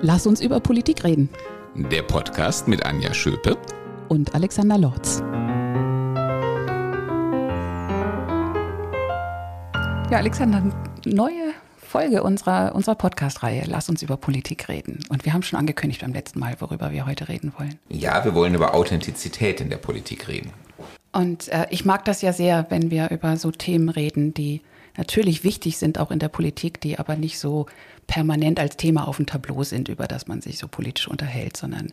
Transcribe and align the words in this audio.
Lass 0.00 0.28
uns 0.28 0.40
über 0.40 0.60
Politik 0.60 1.02
reden. 1.02 1.28
Der 1.74 2.02
Podcast 2.02 2.68
mit 2.68 2.86
Anja 2.86 3.12
Schöpe 3.12 3.58
und 4.08 4.32
Alexander 4.32 4.78
Lorz. 4.78 5.18
Ja, 10.08 10.18
Alexander, 10.18 10.62
neue 11.04 11.52
Folge 11.78 12.22
unserer, 12.22 12.76
unserer 12.76 12.94
Podcast-Reihe. 12.94 13.64
Lass 13.66 13.88
uns 13.88 14.02
über 14.02 14.16
Politik 14.16 14.68
reden. 14.68 15.00
Und 15.08 15.24
wir 15.24 15.32
haben 15.32 15.42
schon 15.42 15.58
angekündigt 15.58 16.02
beim 16.02 16.12
letzten 16.12 16.38
Mal, 16.38 16.54
worüber 16.60 16.92
wir 16.92 17.04
heute 17.04 17.28
reden 17.28 17.52
wollen. 17.58 17.80
Ja, 17.88 18.24
wir 18.24 18.36
wollen 18.36 18.54
über 18.54 18.74
Authentizität 18.74 19.60
in 19.60 19.68
der 19.68 19.78
Politik 19.78 20.28
reden. 20.28 20.52
Und 21.10 21.48
äh, 21.48 21.66
ich 21.70 21.84
mag 21.84 22.04
das 22.04 22.22
ja 22.22 22.32
sehr, 22.32 22.66
wenn 22.68 22.92
wir 22.92 23.10
über 23.10 23.36
so 23.36 23.50
Themen 23.50 23.88
reden, 23.88 24.32
die 24.32 24.60
natürlich 24.96 25.42
wichtig 25.42 25.78
sind, 25.78 25.98
auch 25.98 26.12
in 26.12 26.18
der 26.20 26.28
Politik, 26.28 26.80
die 26.80 26.98
aber 26.98 27.16
nicht 27.16 27.38
so 27.38 27.66
permanent 28.08 28.58
als 28.58 28.76
Thema 28.76 29.06
auf 29.06 29.18
dem 29.18 29.26
Tableau 29.26 29.62
sind, 29.62 29.88
über 29.88 30.08
das 30.08 30.26
man 30.26 30.40
sich 30.40 30.58
so 30.58 30.66
politisch 30.66 31.06
unterhält, 31.06 31.56
sondern 31.56 31.92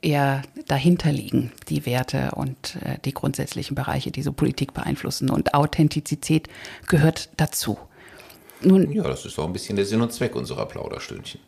eher 0.00 0.42
dahinter 0.68 1.12
liegen, 1.12 1.52
die 1.68 1.84
Werte 1.84 2.30
und 2.34 2.76
äh, 2.84 2.98
die 3.04 3.12
grundsätzlichen 3.12 3.74
Bereiche, 3.74 4.10
die 4.10 4.22
so 4.22 4.32
Politik 4.32 4.72
beeinflussen. 4.72 5.28
Und 5.28 5.52
Authentizität 5.52 6.48
gehört 6.86 7.28
dazu. 7.36 7.76
Nun, 8.62 8.90
ja, 8.92 9.02
das 9.02 9.26
ist 9.26 9.38
auch 9.38 9.46
ein 9.46 9.52
bisschen 9.52 9.76
der 9.76 9.84
Sinn 9.84 10.00
und 10.00 10.12
Zweck 10.12 10.34
unserer 10.34 10.66
Plauderstündchen. 10.66 11.40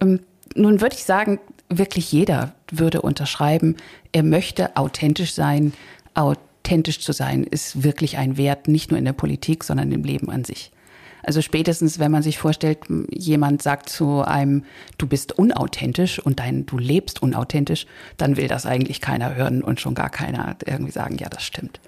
Ähm, 0.00 0.20
nun 0.54 0.80
würde 0.80 0.96
ich 0.96 1.04
sagen, 1.04 1.38
wirklich 1.68 2.12
jeder 2.12 2.54
würde 2.70 3.02
unterschreiben, 3.02 3.76
er 4.12 4.22
möchte 4.22 4.76
authentisch 4.76 5.32
sein. 5.32 5.72
Authentisch 6.14 7.00
zu 7.00 7.12
sein 7.12 7.44
ist 7.44 7.84
wirklich 7.84 8.16
ein 8.16 8.36
Wert, 8.36 8.68
nicht 8.68 8.90
nur 8.90 8.98
in 8.98 9.04
der 9.04 9.12
Politik, 9.12 9.64
sondern 9.64 9.92
im 9.92 10.02
Leben 10.02 10.30
an 10.30 10.44
sich. 10.44 10.72
Also 11.26 11.42
spätestens, 11.42 11.98
wenn 11.98 12.12
man 12.12 12.22
sich 12.22 12.38
vorstellt, 12.38 12.78
jemand 13.10 13.60
sagt 13.60 13.88
zu 13.88 14.22
einem, 14.22 14.64
du 14.96 15.08
bist 15.08 15.36
unauthentisch 15.36 16.20
und 16.20 16.38
dein, 16.38 16.66
du 16.66 16.78
lebst 16.78 17.20
unauthentisch, 17.20 17.86
dann 18.16 18.36
will 18.36 18.46
das 18.46 18.64
eigentlich 18.64 19.00
keiner 19.00 19.34
hören 19.34 19.60
und 19.60 19.80
schon 19.80 19.96
gar 19.96 20.08
keiner 20.08 20.54
irgendwie 20.64 20.92
sagen, 20.92 21.18
ja, 21.18 21.28
das 21.28 21.42
stimmt. 21.42 21.80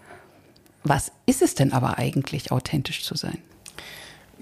Was 0.83 1.13
ist 1.27 1.41
es 1.41 1.55
denn 1.55 1.73
aber 1.73 1.99
eigentlich, 1.99 2.51
authentisch 2.51 3.05
zu 3.05 3.15
sein? 3.15 3.39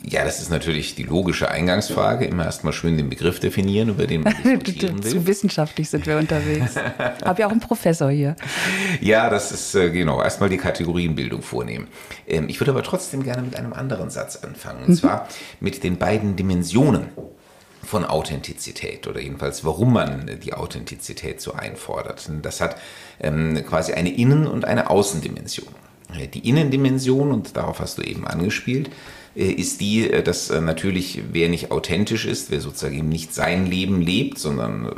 Ja, 0.08 0.24
das 0.24 0.40
ist 0.40 0.50
natürlich 0.50 0.94
die 0.94 1.02
logische 1.02 1.50
Eingangsfrage. 1.50 2.26
Immer 2.26 2.44
erstmal 2.44 2.72
schön 2.72 2.96
den 2.96 3.10
Begriff 3.10 3.40
definieren, 3.40 3.88
über 3.88 4.06
den 4.06 4.22
man 4.22 4.34
diskutieren 4.44 5.02
will. 5.02 5.10
Zu 5.10 5.26
wissenschaftlich 5.26 5.90
sind 5.90 6.06
wir 6.06 6.16
unterwegs. 6.16 6.76
Hab 7.24 7.40
ja 7.40 7.48
auch 7.48 7.50
einen 7.50 7.60
Professor 7.60 8.08
hier. 8.08 8.36
Ja, 9.00 9.28
das 9.28 9.50
ist 9.50 9.74
äh, 9.74 9.90
genau. 9.90 10.22
Erstmal 10.22 10.48
die 10.48 10.58
Kategorienbildung 10.58 11.42
vornehmen. 11.42 11.88
Ähm, 12.28 12.48
ich 12.48 12.60
würde 12.60 12.70
aber 12.70 12.84
trotzdem 12.84 13.24
gerne 13.24 13.42
mit 13.42 13.56
einem 13.56 13.72
anderen 13.72 14.08
Satz 14.10 14.36
anfangen. 14.36 14.84
Und 14.84 14.90
mhm. 14.90 14.94
zwar 14.94 15.28
mit 15.58 15.82
den 15.82 15.98
beiden 15.98 16.36
Dimensionen 16.36 17.08
von 17.82 18.04
Authentizität 18.04 19.08
oder 19.08 19.20
jedenfalls, 19.20 19.64
warum 19.64 19.92
man 19.92 20.38
die 20.40 20.54
Authentizität 20.54 21.40
so 21.40 21.52
einfordert. 21.52 22.30
Das 22.42 22.60
hat 22.60 22.76
ähm, 23.20 23.60
quasi 23.68 23.92
eine 23.92 24.14
Innen- 24.14 24.46
und 24.46 24.64
eine 24.64 24.88
Außendimension. 24.88 25.68
Äh, 26.16 26.28
die 26.28 26.48
Innendimension, 26.48 27.32
und 27.32 27.56
darauf 27.56 27.80
hast 27.80 27.98
du 27.98 28.02
eben 28.02 28.24
angespielt, 28.24 28.90
ist 29.36 29.80
die, 29.80 30.10
äh, 30.10 30.22
dass 30.22 30.50
äh, 30.50 30.60
natürlich 30.60 31.22
wer 31.32 31.48
nicht 31.48 31.70
authentisch 31.70 32.24
ist, 32.24 32.50
wer 32.50 32.60
sozusagen 32.60 32.96
eben 32.96 33.08
nicht 33.08 33.34
sein 33.34 33.66
Leben 33.66 34.00
lebt, 34.00 34.38
sondern 34.38 34.90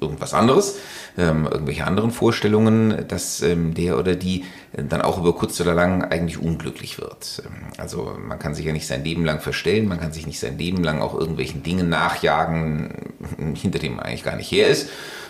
irgendwas 0.00 0.34
anderes, 0.34 0.78
ähm, 1.16 1.46
irgendwelche 1.48 1.86
anderen 1.86 2.10
Vorstellungen, 2.10 3.04
dass 3.06 3.42
ähm, 3.42 3.74
der 3.74 3.98
oder 3.98 4.16
die 4.16 4.44
dann 4.72 5.02
auch 5.02 5.18
über 5.18 5.34
kurz 5.34 5.60
oder 5.60 5.74
lang 5.74 6.02
eigentlich 6.02 6.38
unglücklich 6.38 6.98
wird. 6.98 7.42
Ähm, 7.44 7.52
also 7.76 8.16
man 8.18 8.38
kann 8.38 8.54
sich 8.54 8.64
ja 8.64 8.72
nicht 8.72 8.86
sein 8.86 9.04
Leben 9.04 9.24
lang 9.24 9.40
verstellen, 9.40 9.86
man 9.86 10.00
kann 10.00 10.12
sich 10.12 10.26
nicht 10.26 10.40
sein 10.40 10.58
Leben 10.58 10.82
lang 10.82 11.00
auch 11.00 11.14
irgendwelchen 11.14 11.62
Dingen 11.62 11.88
nachjagen, 11.88 13.12
hinter 13.54 13.78
dem 13.78 13.96
man 13.96 14.06
eigentlich 14.06 14.24
gar 14.24 14.36
nicht 14.36 14.50
her 14.50 14.68
ist 14.68 14.88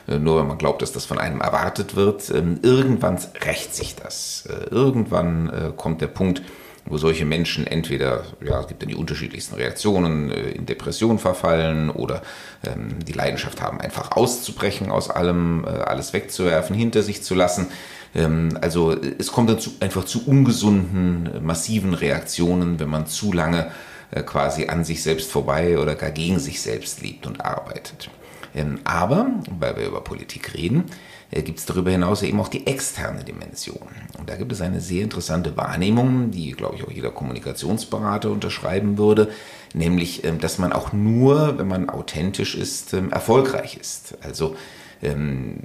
nur 0.08 0.40
wenn 0.40 0.48
man 0.48 0.58
glaubt, 0.58 0.82
dass 0.82 0.90
das 0.90 1.04
von 1.04 1.18
einem 1.18 1.40
erwartet 1.40 1.94
wird. 1.94 2.28
Irgendwann 2.28 3.20
rächt 3.46 3.72
sich 3.72 3.94
das. 3.94 4.48
Irgendwann 4.68 5.74
kommt 5.76 6.00
der 6.00 6.08
Punkt, 6.08 6.42
wo 6.84 6.98
solche 6.98 7.24
Menschen 7.24 7.66
entweder, 7.66 8.24
ja, 8.44 8.60
es 8.60 8.68
gibt 8.68 8.82
dann 8.82 8.88
die 8.88 8.94
unterschiedlichsten 8.94 9.54
Reaktionen, 9.54 10.30
äh, 10.30 10.50
in 10.50 10.66
Depression 10.66 11.18
verfallen 11.18 11.90
oder 11.90 12.22
ähm, 12.64 12.96
die 13.06 13.12
Leidenschaft 13.12 13.62
haben, 13.62 13.80
einfach 13.80 14.12
auszubrechen 14.12 14.90
aus 14.90 15.10
allem, 15.10 15.64
äh, 15.64 15.68
alles 15.68 16.12
wegzuwerfen, 16.12 16.74
hinter 16.74 17.02
sich 17.02 17.22
zu 17.22 17.34
lassen. 17.34 17.68
Ähm, 18.14 18.58
also 18.60 18.92
es 18.92 19.32
kommt 19.32 19.50
dann 19.50 19.58
zu, 19.58 19.70
einfach 19.80 20.04
zu 20.04 20.26
ungesunden, 20.26 21.44
massiven 21.44 21.94
Reaktionen, 21.94 22.80
wenn 22.80 22.90
man 22.90 23.06
zu 23.06 23.32
lange 23.32 23.70
äh, 24.10 24.22
quasi 24.22 24.66
an 24.66 24.84
sich 24.84 25.02
selbst 25.02 25.30
vorbei 25.30 25.78
oder 25.78 25.94
gar 25.94 26.10
gegen 26.10 26.38
sich 26.38 26.60
selbst 26.60 27.00
lebt 27.00 27.26
und 27.26 27.44
arbeitet. 27.44 28.10
Ähm, 28.54 28.80
aber, 28.84 29.30
weil 29.58 29.76
wir 29.76 29.86
über 29.86 30.02
Politik 30.02 30.54
reden, 30.54 30.84
äh, 30.86 31.11
gibt 31.40 31.58
es 31.58 31.66
darüber 31.66 31.90
hinaus 31.90 32.22
eben 32.22 32.38
auch 32.40 32.48
die 32.48 32.66
externe 32.66 33.24
Dimension. 33.24 33.88
Und 34.18 34.28
da 34.28 34.36
gibt 34.36 34.52
es 34.52 34.60
eine 34.60 34.82
sehr 34.82 35.02
interessante 35.02 35.56
Wahrnehmung, 35.56 36.30
die, 36.30 36.52
glaube 36.52 36.76
ich, 36.76 36.84
auch 36.84 36.90
jeder 36.90 37.10
Kommunikationsberater 37.10 38.30
unterschreiben 38.30 38.98
würde, 38.98 39.30
nämlich, 39.72 40.24
ähm, 40.24 40.38
dass 40.38 40.58
man 40.58 40.72
auch 40.72 40.92
nur, 40.92 41.58
wenn 41.58 41.68
man 41.68 41.88
authentisch 41.88 42.54
ist, 42.54 42.92
ähm, 42.92 43.10
erfolgreich 43.10 43.78
ist. 43.78 44.18
Also 44.20 44.56
ähm, 45.02 45.56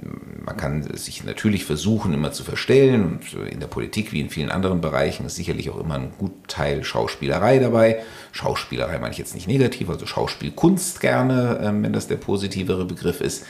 man 0.42 0.56
kann 0.56 0.82
sich 0.96 1.22
natürlich 1.24 1.66
versuchen, 1.66 2.14
immer 2.14 2.32
zu 2.32 2.44
verstellen 2.44 3.04
und 3.04 3.34
in 3.52 3.60
der 3.60 3.66
Politik 3.66 4.12
wie 4.12 4.20
in 4.20 4.30
vielen 4.30 4.50
anderen 4.50 4.80
Bereichen 4.80 5.26
ist 5.26 5.36
sicherlich 5.36 5.68
auch 5.68 5.78
immer 5.78 5.96
ein 5.96 6.12
gut 6.16 6.48
Teil 6.48 6.82
Schauspielerei 6.82 7.58
dabei. 7.58 8.02
Schauspielerei 8.32 8.98
meine 8.98 9.12
ich 9.12 9.18
jetzt 9.18 9.34
nicht 9.34 9.46
negativ, 9.46 9.90
also 9.90 10.06
Schauspielkunst 10.06 11.00
gerne, 11.00 11.58
wenn 11.82 11.92
das 11.92 12.08
der 12.08 12.16
positivere 12.16 12.86
Begriff 12.86 13.20
ist. 13.20 13.44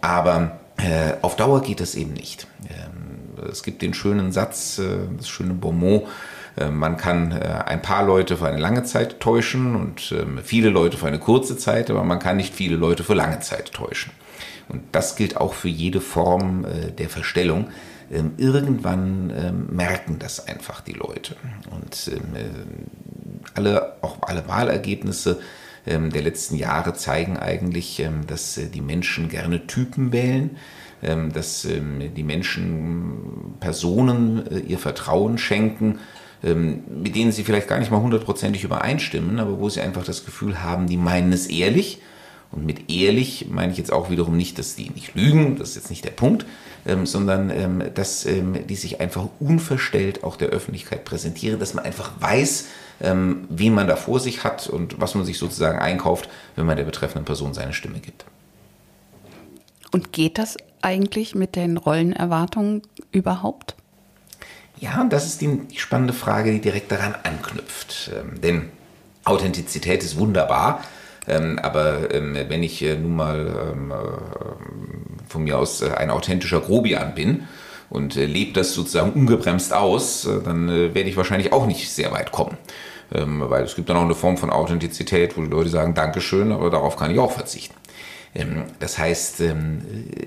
aber 0.00 0.61
äh, 0.78 1.14
auf 1.22 1.36
Dauer 1.36 1.62
geht 1.62 1.80
das 1.80 1.94
eben 1.94 2.12
nicht. 2.12 2.46
Ähm, 2.68 3.48
es 3.50 3.62
gibt 3.62 3.82
den 3.82 3.94
schönen 3.94 4.32
Satz, 4.32 4.78
äh, 4.78 4.98
das 5.16 5.28
schöne 5.28 5.54
Bonmot, 5.54 6.06
äh, 6.56 6.68
man 6.70 6.96
kann 6.96 7.32
ein 7.32 7.82
paar 7.82 8.04
Leute 8.04 8.36
für 8.36 8.46
eine 8.46 8.58
lange 8.58 8.84
Zeit 8.84 9.20
täuschen 9.20 9.74
und 9.76 10.12
ähm, 10.12 10.40
viele 10.42 10.70
Leute 10.70 10.96
für 10.96 11.06
eine 11.06 11.18
kurze 11.18 11.56
Zeit, 11.56 11.90
aber 11.90 12.04
man 12.04 12.18
kann 12.18 12.36
nicht 12.36 12.54
viele 12.54 12.76
Leute 12.76 13.04
für 13.04 13.14
lange 13.14 13.40
Zeit 13.40 13.72
täuschen. 13.72 14.12
Und 14.68 14.82
das 14.92 15.16
gilt 15.16 15.36
auch 15.36 15.54
für 15.54 15.68
jede 15.68 16.00
Form 16.00 16.64
der 16.96 17.08
Verstellung. 17.08 17.68
Ähm, 18.10 18.32
irgendwann 18.38 19.66
merken 19.70 20.18
das 20.18 20.46
einfach 20.46 20.80
die 20.80 20.92
Leute. 20.92 21.36
Und 21.70 22.10
alle, 23.54 23.96
auch 24.02 24.18
alle 24.22 24.46
Wahlergebnisse 24.46 25.32
ähm, 25.32 25.42
der 25.84 26.22
letzten 26.22 26.56
Jahre 26.56 26.94
zeigen 26.94 27.36
eigentlich, 27.36 27.98
ähm, 28.00 28.26
dass 28.26 28.56
äh, 28.56 28.68
die 28.68 28.80
Menschen 28.80 29.28
gerne 29.28 29.66
Typen 29.66 30.12
wählen, 30.12 30.56
ähm, 31.02 31.32
dass 31.32 31.66
die 31.66 32.22
Menschen 32.22 33.56
Personen 33.58 34.46
äh, 34.46 34.58
ihr 34.60 34.78
Vertrauen 34.78 35.38
schenken, 35.38 35.98
mit 36.44 37.14
denen 37.14 37.30
sie 37.30 37.44
vielleicht 37.44 37.68
gar 37.68 37.78
nicht 37.78 37.92
mal 37.92 38.00
hundertprozentig 38.00 38.64
übereinstimmen, 38.64 39.38
aber 39.38 39.60
wo 39.60 39.68
sie 39.68 39.80
einfach 39.80 40.02
das 40.02 40.24
Gefühl 40.24 40.60
haben, 40.60 40.88
die 40.88 40.96
meinen 40.96 41.32
es 41.32 41.46
ehrlich. 41.46 42.00
Und 42.50 42.66
mit 42.66 42.90
ehrlich 42.90 43.46
meine 43.48 43.70
ich 43.70 43.78
jetzt 43.78 43.92
auch 43.92 44.10
wiederum 44.10 44.36
nicht, 44.36 44.58
dass 44.58 44.74
die 44.74 44.90
nicht 44.90 45.14
lügen, 45.14 45.54
das 45.54 45.68
ist 45.68 45.74
jetzt 45.76 45.90
nicht 45.90 46.04
der 46.04 46.10
Punkt, 46.10 46.44
sondern 47.04 47.92
dass 47.94 48.26
die 48.26 48.74
sich 48.74 49.00
einfach 49.00 49.28
unverstellt 49.38 50.24
auch 50.24 50.34
der 50.34 50.48
Öffentlichkeit 50.48 51.04
präsentieren, 51.04 51.60
dass 51.60 51.74
man 51.74 51.84
einfach 51.84 52.10
weiß, 52.18 52.66
ähm, 53.02 53.44
wen 53.50 53.74
man 53.74 53.86
da 53.86 53.96
vor 53.96 54.20
sich 54.20 54.44
hat 54.44 54.68
und 54.68 55.00
was 55.00 55.14
man 55.14 55.24
sich 55.24 55.36
sozusagen 55.36 55.78
einkauft, 55.78 56.30
wenn 56.56 56.64
man 56.64 56.76
der 56.76 56.84
betreffenden 56.84 57.24
Person 57.24 57.52
seine 57.52 57.72
Stimme 57.74 57.98
gibt. 57.98 58.24
Und 59.90 60.12
geht 60.12 60.38
das 60.38 60.56
eigentlich 60.80 61.34
mit 61.34 61.54
den 61.56 61.76
Rollenerwartungen 61.76 62.82
überhaupt? 63.10 63.76
Ja, 64.78 65.04
das 65.04 65.26
ist 65.26 65.40
die, 65.40 65.60
spannende 65.76 66.12
Frage, 66.12 66.52
die 66.52 66.60
direkt 66.60 66.90
daran 66.90 67.14
anknüpft. 67.22 68.10
Ähm, 68.16 68.40
denn 68.40 68.70
Authentizität 69.24 70.02
ist 70.02 70.18
wunderbar. 70.18 70.82
Ähm, 71.28 71.58
aber 71.60 72.12
ähm, 72.12 72.36
wenn 72.48 72.62
ich 72.62 72.82
äh, 72.82 72.96
nun 72.96 73.14
mal 73.14 73.72
ähm, 73.72 73.92
äh, 73.92 75.28
von 75.28 75.44
mir 75.44 75.58
aus 75.58 75.82
äh, 75.82 75.90
ein 75.90 76.10
authentischer 76.10 76.60
Grobian 76.60 77.14
bin 77.14 77.46
und 77.90 78.16
äh, 78.16 78.26
lebe 78.26 78.52
das 78.52 78.74
sozusagen 78.74 79.12
ungebremst 79.12 79.72
aus, 79.72 80.24
äh, 80.24 80.42
dann 80.42 80.68
äh, 80.68 80.94
werde 80.94 81.08
ich 81.08 81.16
wahrscheinlich 81.16 81.52
auch 81.52 81.66
nicht 81.66 81.92
sehr 81.92 82.10
weit 82.10 82.32
kommen. 82.32 82.56
Ähm, 83.14 83.42
weil 83.46 83.64
es 83.64 83.74
gibt 83.74 83.88
dann 83.88 83.96
auch 83.96 84.04
eine 84.04 84.14
Form 84.14 84.36
von 84.36 84.50
Authentizität, 84.50 85.36
wo 85.36 85.42
die 85.42 85.48
Leute 85.48 85.68
sagen, 85.68 85.94
Dankeschön, 85.94 86.52
aber 86.52 86.70
darauf 86.70 86.96
kann 86.96 87.10
ich 87.10 87.18
auch 87.18 87.32
verzichten. 87.32 87.74
Ähm, 88.34 88.64
das 88.78 88.98
heißt, 88.98 89.40
ähm, 89.40 89.82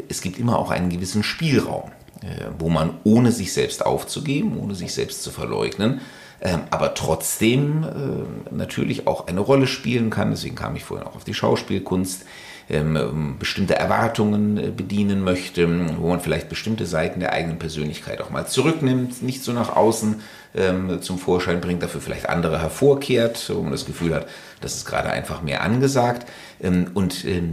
es 0.09 0.21
gibt 0.21 0.37
immer 0.37 0.59
auch 0.59 0.71
einen 0.71 0.89
gewissen 0.89 1.23
Spielraum, 1.23 1.91
äh, 2.21 2.45
wo 2.59 2.69
man 2.69 2.97
ohne 3.03 3.31
sich 3.31 3.53
selbst 3.53 3.85
aufzugeben, 3.85 4.57
ohne 4.59 4.75
sich 4.75 4.93
selbst 4.93 5.23
zu 5.23 5.31
verleugnen, 5.31 6.01
ähm, 6.41 6.61
aber 6.69 6.93
trotzdem 6.93 7.83
äh, 7.83 8.53
natürlich 8.53 9.07
auch 9.07 9.27
eine 9.27 9.39
Rolle 9.39 9.67
spielen 9.67 10.09
kann. 10.09 10.31
Deswegen 10.31 10.55
kam 10.55 10.75
ich 10.75 10.83
vorhin 10.83 11.07
auch 11.07 11.15
auf 11.15 11.23
die 11.23 11.33
Schauspielkunst 11.33 12.25
ähm, 12.69 13.35
bestimmte 13.39 13.75
Erwartungen 13.75 14.57
äh, 14.57 14.71
bedienen 14.71 15.23
möchte, 15.23 15.67
wo 15.97 16.09
man 16.09 16.19
vielleicht 16.19 16.49
bestimmte 16.49 16.85
Seiten 16.85 17.19
der 17.19 17.33
eigenen 17.33 17.59
Persönlichkeit 17.59 18.21
auch 18.21 18.29
mal 18.29 18.47
zurücknimmt, 18.47 19.21
nicht 19.21 19.43
so 19.43 19.51
nach 19.51 19.75
außen 19.75 20.21
ähm, 20.55 21.01
zum 21.01 21.19
Vorschein 21.19 21.61
bringt, 21.61 21.83
dafür 21.83 22.01
vielleicht 22.01 22.29
andere 22.29 22.59
hervorkehrt, 22.59 23.51
wo 23.53 23.61
man 23.61 23.71
das 23.71 23.85
Gefühl 23.85 24.15
hat, 24.15 24.27
das 24.61 24.75
ist 24.75 24.85
gerade 24.85 25.09
einfach 25.09 25.41
mehr 25.41 25.61
angesagt. 25.61 26.27
Ähm, 26.61 26.91
und 26.93 27.25
ähm, 27.25 27.51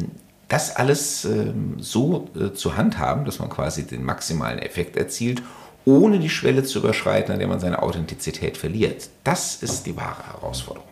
das 0.48 0.76
alles 0.76 1.24
ähm, 1.24 1.76
so 1.78 2.28
äh, 2.38 2.52
zu 2.52 2.76
handhaben, 2.76 3.24
dass 3.24 3.38
man 3.38 3.48
quasi 3.48 3.86
den 3.86 4.04
maximalen 4.04 4.58
Effekt 4.58 4.96
erzielt, 4.96 5.42
ohne 5.84 6.18
die 6.18 6.30
Schwelle 6.30 6.62
zu 6.62 6.78
überschreiten, 6.78 7.32
an 7.32 7.38
der 7.38 7.48
man 7.48 7.60
seine 7.60 7.82
Authentizität 7.82 8.56
verliert. 8.56 9.08
Das 9.24 9.62
ist 9.62 9.86
die 9.86 9.96
wahre 9.96 10.26
Herausforderung. 10.26 10.88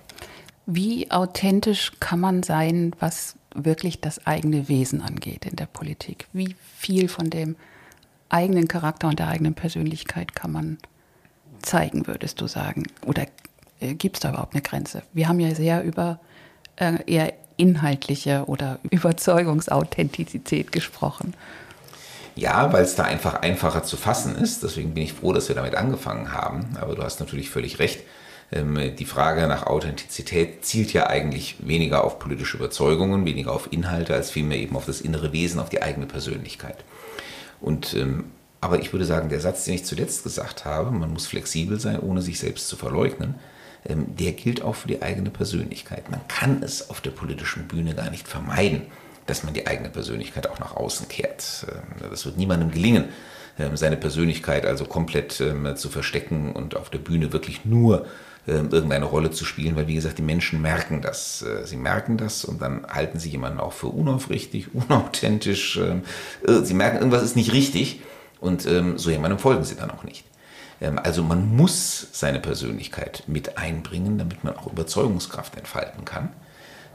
Wie 0.66 1.10
authentisch 1.10 1.92
kann 2.00 2.20
man 2.20 2.42
sein, 2.42 2.94
was 3.00 3.34
wirklich 3.54 4.00
das 4.00 4.26
eigene 4.26 4.68
Wesen 4.68 5.02
angeht 5.02 5.46
in 5.46 5.56
der 5.56 5.66
Politik? 5.66 6.26
Wie 6.32 6.54
viel 6.76 7.08
von 7.08 7.30
dem 7.30 7.56
eigenen 8.28 8.68
Charakter 8.68 9.08
und 9.08 9.18
der 9.18 9.28
eigenen 9.28 9.54
Persönlichkeit 9.54 10.34
kann 10.34 10.52
man 10.52 10.78
zeigen, 11.62 12.06
würdest 12.06 12.40
du 12.40 12.46
sagen? 12.46 12.84
Oder 13.06 13.26
äh, 13.80 13.94
gibt 13.94 14.16
es 14.16 14.20
da 14.20 14.30
überhaupt 14.30 14.54
eine 14.54 14.62
Grenze? 14.62 15.02
Wir 15.12 15.28
haben 15.28 15.40
ja 15.40 15.54
sehr 15.54 15.82
über 15.82 16.20
äh, 16.76 16.98
eher 17.06 17.32
inhaltliche 17.56 18.44
oder 18.46 18.78
Überzeugungsauthentizität 18.90 20.72
gesprochen. 20.72 21.34
Ja, 22.36 22.72
weil 22.72 22.84
es 22.84 22.94
da 22.94 23.04
einfach 23.04 23.34
einfacher 23.42 23.82
zu 23.82 23.96
fassen 23.96 24.36
ist. 24.36 24.62
Deswegen 24.62 24.94
bin 24.94 25.02
ich 25.02 25.12
froh, 25.12 25.32
dass 25.32 25.48
wir 25.48 25.56
damit 25.56 25.74
angefangen 25.74 26.32
haben. 26.32 26.76
Aber 26.80 26.94
du 26.94 27.02
hast 27.02 27.20
natürlich 27.20 27.50
völlig 27.50 27.78
recht. 27.78 28.00
Ähm, 28.52 28.96
die 28.96 29.04
Frage 29.04 29.46
nach 29.46 29.66
Authentizität 29.66 30.64
zielt 30.64 30.92
ja 30.92 31.06
eigentlich 31.06 31.56
weniger 31.60 32.04
auf 32.04 32.18
politische 32.18 32.56
Überzeugungen, 32.56 33.24
weniger 33.24 33.52
auf 33.52 33.72
Inhalte, 33.72 34.14
als 34.14 34.30
vielmehr 34.30 34.58
eben 34.58 34.76
auf 34.76 34.86
das 34.86 35.00
innere 35.00 35.32
Wesen, 35.32 35.60
auf 35.60 35.68
die 35.68 35.82
eigene 35.82 36.06
Persönlichkeit. 36.06 36.84
Und 37.60 37.94
ähm, 37.94 38.24
aber 38.62 38.80
ich 38.80 38.92
würde 38.92 39.06
sagen, 39.06 39.30
der 39.30 39.40
Satz, 39.40 39.64
den 39.64 39.74
ich 39.74 39.86
zuletzt 39.86 40.22
gesagt 40.22 40.66
habe, 40.66 40.90
man 40.90 41.12
muss 41.12 41.26
flexibel 41.26 41.80
sein, 41.80 41.98
ohne 41.98 42.20
sich 42.20 42.38
selbst 42.38 42.68
zu 42.68 42.76
verleugnen, 42.76 43.36
ähm, 43.88 44.14
der 44.16 44.32
gilt 44.32 44.62
auch 44.62 44.74
für 44.74 44.88
die 44.88 45.00
eigene 45.00 45.30
Persönlichkeit. 45.30 46.10
Man 46.10 46.20
kann 46.28 46.62
es 46.62 46.90
auf 46.90 47.00
der 47.00 47.10
politischen 47.10 47.68
Bühne 47.68 47.94
gar 47.94 48.10
nicht 48.10 48.28
vermeiden, 48.28 48.82
dass 49.26 49.44
man 49.44 49.54
die 49.54 49.66
eigene 49.66 49.88
Persönlichkeit 49.88 50.46
auch 50.48 50.58
nach 50.58 50.76
außen 50.76 51.08
kehrt. 51.08 51.66
Das 52.10 52.26
wird 52.26 52.36
niemandem 52.36 52.72
gelingen, 52.72 53.04
seine 53.74 53.96
Persönlichkeit 53.96 54.66
also 54.66 54.84
komplett 54.86 55.32
zu 55.32 55.88
verstecken 55.88 56.52
und 56.52 56.74
auf 56.74 56.90
der 56.90 56.98
Bühne 56.98 57.32
wirklich 57.32 57.64
nur 57.64 58.06
irgendeine 58.46 59.04
Rolle 59.04 59.30
zu 59.30 59.44
spielen, 59.44 59.76
weil 59.76 59.86
wie 59.86 59.94
gesagt, 59.94 60.18
die 60.18 60.22
Menschen 60.22 60.62
merken 60.62 61.02
das. 61.02 61.42
Äh, 61.42 61.66
sie 61.66 61.76
merken 61.76 62.16
das 62.16 62.44
und 62.44 62.60
dann 62.62 62.86
halten 62.88 63.18
sie 63.18 63.30
jemanden 63.30 63.60
auch 63.60 63.72
für 63.72 63.88
unaufrichtig, 63.88 64.74
unauthentisch. 64.74 65.76
Äh, 65.78 66.00
sie 66.62 66.74
merken, 66.74 66.98
irgendwas 66.98 67.22
ist 67.22 67.36
nicht 67.36 67.52
richtig 67.52 68.00
und 68.40 68.62
so 68.62 69.10
jemandem 69.10 69.38
folgen 69.38 69.64
sie 69.64 69.74
dann 69.74 69.90
auch 69.90 70.02
nicht. 70.02 70.24
Ähm, 70.80 70.98
also 70.98 71.22
man 71.22 71.54
muss 71.54 72.08
seine 72.12 72.40
Persönlichkeit 72.40 73.24
mit 73.26 73.58
einbringen, 73.58 74.18
damit 74.18 74.44
man 74.44 74.56
auch 74.56 74.66
Überzeugungskraft 74.66 75.56
entfalten 75.56 76.04
kann. 76.04 76.30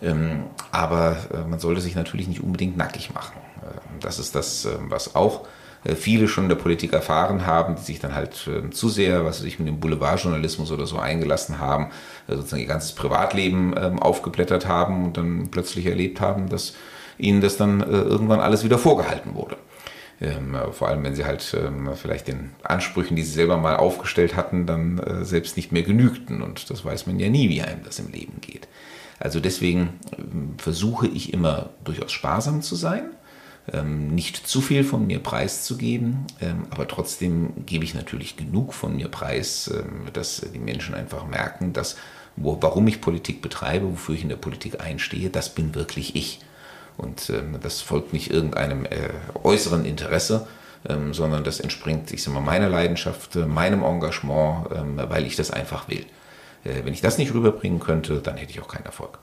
Ähm, 0.02 0.46
aber 0.72 1.18
äh, 1.34 1.48
man 1.48 1.60
sollte 1.60 1.82
sich 1.82 1.96
natürlich 1.96 2.28
nicht 2.28 2.42
unbedingt 2.42 2.78
nackig 2.78 3.14
machen. 3.14 3.38
Ähm, 3.64 4.00
das 4.02 4.20
ist 4.20 4.36
das, 4.36 4.68
was 4.90 5.16
auch 5.16 5.48
viele 5.94 6.28
schon 6.28 6.46
in 6.46 6.50
der 6.50 6.56
Politik 6.56 6.94
erfahren 6.94 7.46
haben, 7.46 7.76
die 7.76 7.82
sich 7.82 8.00
dann 8.00 8.16
halt 8.16 8.34
zu 8.72 8.90
sehr, 8.90 9.26
was 9.26 9.40
sich 9.40 9.60
mit 9.60 9.68
dem 9.68 9.80
Boulevardjournalismus 9.80 10.72
oder 10.72 10.88
so 10.88 10.98
eingelassen 10.98 11.60
haben, 11.60 11.92
äh, 12.28 12.36
sozusagen 12.36 12.62
ihr 12.62 12.68
ganzes 12.68 12.94
Privatleben 12.94 13.78
aufgeblättert 14.00 14.68
haben 14.68 15.06
und 15.06 15.18
dann 15.18 15.50
plötzlich 15.52 15.86
erlebt 15.86 16.22
haben, 16.22 16.50
dass 16.50 16.74
ihnen 17.18 17.42
das 17.42 17.58
dann 17.58 17.82
irgendwann 17.82 18.40
alles 18.40 18.64
wieder 18.64 18.78
vorgehalten 18.78 19.36
wurde. 19.36 19.58
Ähm, 20.22 20.56
vor 20.72 20.88
allem, 20.88 21.04
wenn 21.04 21.16
sie 21.16 21.26
halt 21.26 21.56
ähm, 21.60 21.90
vielleicht 21.96 22.28
den 22.28 22.52
Ansprüchen, 22.64 23.16
die 23.16 23.24
sie 23.24 23.34
selber 23.34 23.58
mal 23.58 23.76
aufgestellt 23.76 24.36
hatten, 24.36 24.66
dann 24.66 24.98
äh, 25.00 25.26
selbst 25.26 25.58
nicht 25.58 25.72
mehr 25.72 25.84
genügten. 25.84 26.42
Und 26.42 26.70
das 26.70 26.86
weiß 26.86 27.06
man 27.08 27.20
ja 27.20 27.30
nie, 27.30 27.50
wie 27.50 27.62
einem 27.62 27.84
das 27.84 28.00
im 28.00 28.12
Leben 28.12 28.40
geht. 28.40 28.68
Also 29.20 29.40
deswegen 29.40 30.00
ähm, 30.18 30.56
versuche 30.58 31.08
ich 31.08 31.34
immer 31.34 31.72
durchaus 31.84 32.12
sparsam 32.12 32.62
zu 32.62 32.76
sein, 32.76 33.04
ähm, 33.04 33.16
nicht 33.74 34.48
zu 34.48 34.62
viel 34.62 34.84
von 34.84 35.08
mir 35.08 35.20
preiszugeben, 35.20 36.28
ähm, 36.40 36.68
aber 36.70 36.88
trotzdem 36.88 37.66
gebe 37.66 37.84
ich 37.84 37.96
natürlich 37.96 38.38
genug 38.38 38.74
von 38.74 38.96
mir 38.96 39.08
preis, 39.08 39.72
ähm, 39.74 40.06
dass 40.14 40.42
die 40.54 40.60
Menschen 40.60 40.94
einfach 40.94 41.26
merken, 41.26 41.74
dass 41.74 41.96
wo, 42.36 42.58
warum 42.62 42.88
ich 42.88 43.02
Politik 43.02 43.42
betreibe, 43.42 43.92
wofür 43.92 44.16
ich 44.16 44.24
in 44.24 44.30
der 44.30 44.36
Politik 44.36 44.82
einstehe, 44.82 45.30
das 45.30 45.50
bin 45.50 45.74
wirklich 45.74 46.16
ich. 46.16 46.40
Und 46.98 47.30
ähm, 47.30 47.58
das 47.62 47.82
folgt 47.82 48.14
nicht 48.14 48.32
irgendeinem 48.32 48.86
äh, 48.86 49.10
äußeren 49.44 49.86
Interesse, 49.86 50.48
ähm, 50.88 51.14
sondern 51.14 51.44
das 51.44 51.60
entspringt, 51.60 52.12
ich 52.12 52.24
sag 52.24 52.34
mal, 52.34 52.42
meiner 52.42 52.70
Leidenschaft, 52.70 53.36
äh, 53.36 53.46
meinem 53.46 53.84
Engagement, 53.84 54.68
ähm, 54.76 55.00
weil 55.10 55.26
ich 55.26 55.36
das 55.36 55.52
einfach 55.52 55.88
will. 55.90 56.06
Äh, 56.64 56.84
wenn 56.84 56.94
ich 56.94 57.02
das 57.02 57.18
nicht 57.18 57.34
rüberbringen 57.34 57.80
könnte, 57.80 58.20
dann 58.20 58.38
hätte 58.38 58.52
ich 58.52 58.62
auch 58.62 58.68
keinen 58.68 58.86
Erfolg. 58.86 59.20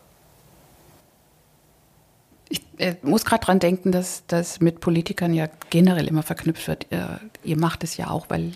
Ich 2.52 2.60
äh, 2.76 2.96
muss 3.00 3.24
gerade 3.24 3.46
dran 3.46 3.60
denken, 3.60 3.92
dass 3.92 4.24
das 4.26 4.60
mit 4.60 4.80
Politikern 4.80 5.32
ja 5.32 5.48
generell 5.70 6.06
immer 6.06 6.22
verknüpft 6.22 6.68
wird. 6.68 6.86
Ihr, 6.90 7.18
ihr 7.42 7.56
macht 7.56 7.82
es 7.82 7.96
ja 7.96 8.10
auch, 8.10 8.28
weil 8.28 8.52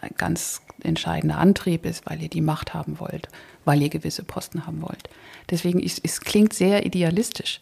ein 0.00 0.14
ganz 0.16 0.62
entscheidender 0.84 1.38
Antrieb 1.38 1.84
ist, 1.86 2.06
weil 2.06 2.22
ihr 2.22 2.28
die 2.28 2.40
Macht 2.40 2.72
haben 2.72 3.00
wollt, 3.00 3.28
weil 3.64 3.82
ihr 3.82 3.88
gewisse 3.88 4.22
Posten 4.22 4.64
haben 4.64 4.80
wollt. 4.80 5.10
Deswegen, 5.50 5.80
ist, 5.80 6.00
es 6.04 6.20
klingt 6.20 6.52
sehr 6.52 6.86
idealistisch. 6.86 7.60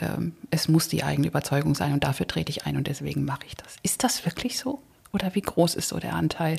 Ähm, 0.00 0.32
es 0.50 0.68
muss 0.68 0.88
die 0.88 1.04
eigene 1.04 1.26
Überzeugung 1.26 1.74
sein 1.74 1.92
und 1.92 2.02
dafür 2.02 2.26
trete 2.26 2.48
ich 2.48 2.64
ein 2.64 2.78
und 2.78 2.86
deswegen 2.86 3.26
mache 3.26 3.44
ich 3.46 3.56
das. 3.56 3.76
Ist 3.82 4.02
das 4.02 4.24
wirklich 4.24 4.58
so? 4.58 4.80
Oder 5.12 5.34
wie 5.34 5.42
groß 5.42 5.74
ist 5.74 5.88
so 5.88 5.98
der 5.98 6.14
Anteil 6.14 6.56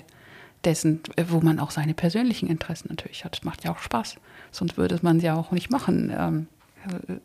dessen, 0.64 1.02
äh, 1.16 1.26
wo 1.30 1.42
man 1.42 1.60
auch 1.60 1.72
seine 1.72 1.96
persönlichen 1.96 2.48
Interessen 2.48 2.90
natürlich 2.90 3.26
hat? 3.26 3.36
Das 3.36 3.44
macht 3.44 3.64
ja 3.64 3.72
auch 3.72 3.80
Spaß. 3.80 4.18
Sonst 4.52 4.78
würde 4.78 5.00
man 5.02 5.20
ja 5.22 5.36
auch 5.36 5.50
nicht 5.50 5.72
machen, 5.72 6.14
ähm, 6.16 6.48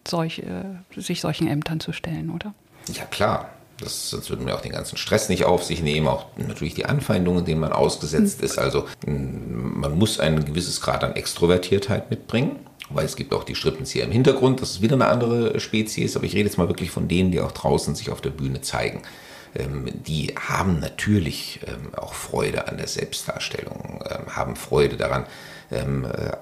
solch, 0.06 0.40
äh, 0.40 1.00
sich 1.00 1.20
solchen 1.20 1.46
Ämtern 1.46 1.80
zu 1.80 1.92
stellen, 1.92 2.30
oder? 2.30 2.54
Ja, 2.92 3.04
klar. 3.04 3.50
Das, 3.78 4.10
sonst 4.10 4.28
würden 4.28 4.44
wir 4.44 4.54
auch 4.54 4.60
den 4.60 4.72
ganzen 4.72 4.98
Stress 4.98 5.30
nicht 5.30 5.46
auf 5.46 5.64
sich 5.64 5.82
nehmen, 5.82 6.06
auch 6.06 6.26
natürlich 6.36 6.74
die 6.74 6.84
Anfeindungen, 6.84 7.46
denen 7.46 7.60
man 7.60 7.72
ausgesetzt 7.72 8.40
mhm. 8.40 8.44
ist. 8.44 8.58
Also 8.58 8.86
man 9.06 9.98
muss 9.98 10.20
ein 10.20 10.44
gewisses 10.44 10.82
Grad 10.82 11.02
an 11.02 11.16
Extrovertiertheit 11.16 12.10
mitbringen 12.10 12.60
weil 12.90 13.04
es 13.04 13.16
gibt 13.16 13.32
auch 13.32 13.44
die 13.44 13.54
Strippens 13.54 13.90
hier 13.90 14.04
im 14.04 14.10
Hintergrund, 14.10 14.60
das 14.60 14.72
ist 14.72 14.82
wieder 14.82 14.94
eine 14.94 15.06
andere 15.06 15.58
Spezies, 15.60 16.16
aber 16.16 16.26
ich 16.26 16.34
rede 16.34 16.48
jetzt 16.48 16.58
mal 16.58 16.68
wirklich 16.68 16.90
von 16.90 17.08
denen, 17.08 17.30
die 17.30 17.40
auch 17.40 17.52
draußen 17.52 17.94
sich 17.94 18.10
auf 18.10 18.20
der 18.20 18.30
Bühne 18.30 18.60
zeigen. 18.60 19.02
Ähm, 19.54 19.90
die 20.06 20.34
haben 20.36 20.78
natürlich 20.78 21.60
ähm, 21.66 21.94
auch 21.94 22.14
Freude 22.14 22.68
an 22.68 22.76
der 22.76 22.88
Selbstdarstellung, 22.88 24.02
ähm, 24.08 24.36
haben 24.36 24.56
Freude 24.56 24.96
daran, 24.96 25.26
äh, 25.70 25.76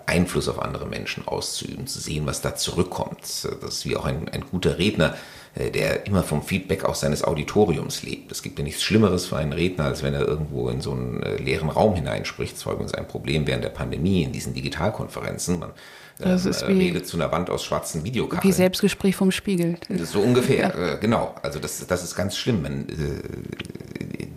Einfluss 0.07 0.49
auf 0.49 0.63
andere 0.63 0.87
Menschen 0.87 1.29
auszuüben, 1.29 1.87
zu 1.87 2.01
sehen, 2.01 2.25
was 2.25 2.41
da 2.41 2.57
zurückkommt. 2.57 3.21
Das 3.21 3.45
ist 3.45 3.85
wie 3.85 3.95
auch 3.95 4.07
ein, 4.07 4.29
ein 4.31 4.41
guter 4.51 4.79
Redner, 4.79 5.17
äh, 5.55 5.71
der 5.71 6.07
immer 6.07 6.23
vom 6.23 6.43
Feedback 6.43 6.85
auch 6.85 6.95
seines 6.95 7.23
Auditoriums 7.23 8.03
lebt. 8.03 8.33
Es 8.33 8.43
gibt 8.43 8.59
ja 8.59 8.65
nichts 8.65 8.83
Schlimmeres 8.83 9.27
für 9.27 9.37
einen 9.37 9.53
Redner, 9.53 9.85
als 9.85 10.03
wenn 10.03 10.15
er 10.15 10.27
irgendwo 10.27 10.71
in 10.71 10.81
so 10.81 10.93
einen 10.93 11.23
äh, 11.23 11.37
leeren 11.37 11.69
Raum 11.69 11.95
hineinspricht. 11.95 12.57
Das 12.57 12.65
war 12.65 12.73
übrigens 12.73 12.95
ein 12.95 13.07
Problem 13.07 13.47
während 13.47 13.65
der 13.65 13.71
Pandemie 13.71 14.23
in 14.23 14.33
diesen 14.33 14.55
Digitalkonferenzen. 14.55 15.59
Man 15.59 15.73
das 16.19 16.45
ähm, 16.45 16.51
ist 16.51 16.69
wie, 16.69 16.73
redet 16.73 17.07
zu 17.07 17.17
einer 17.17 17.31
Wand 17.33 17.51
aus 17.51 17.65
schwarzen 17.65 18.05
Videokacheln. 18.05 18.49
Wie 18.49 18.53
Selbstgespräch 18.53 19.17
vom 19.17 19.31
Spiegel. 19.31 19.77
So 20.05 20.21
ungefähr, 20.21 20.75
ja. 20.77 20.95
äh, 20.95 20.99
genau. 20.99 21.35
Also 21.43 21.59
das, 21.59 21.87
das 21.87 22.03
ist 22.03 22.15
ganz 22.17 22.37
schlimm. 22.37 22.65
Wenn, 22.65 22.89
äh, 22.89 23.23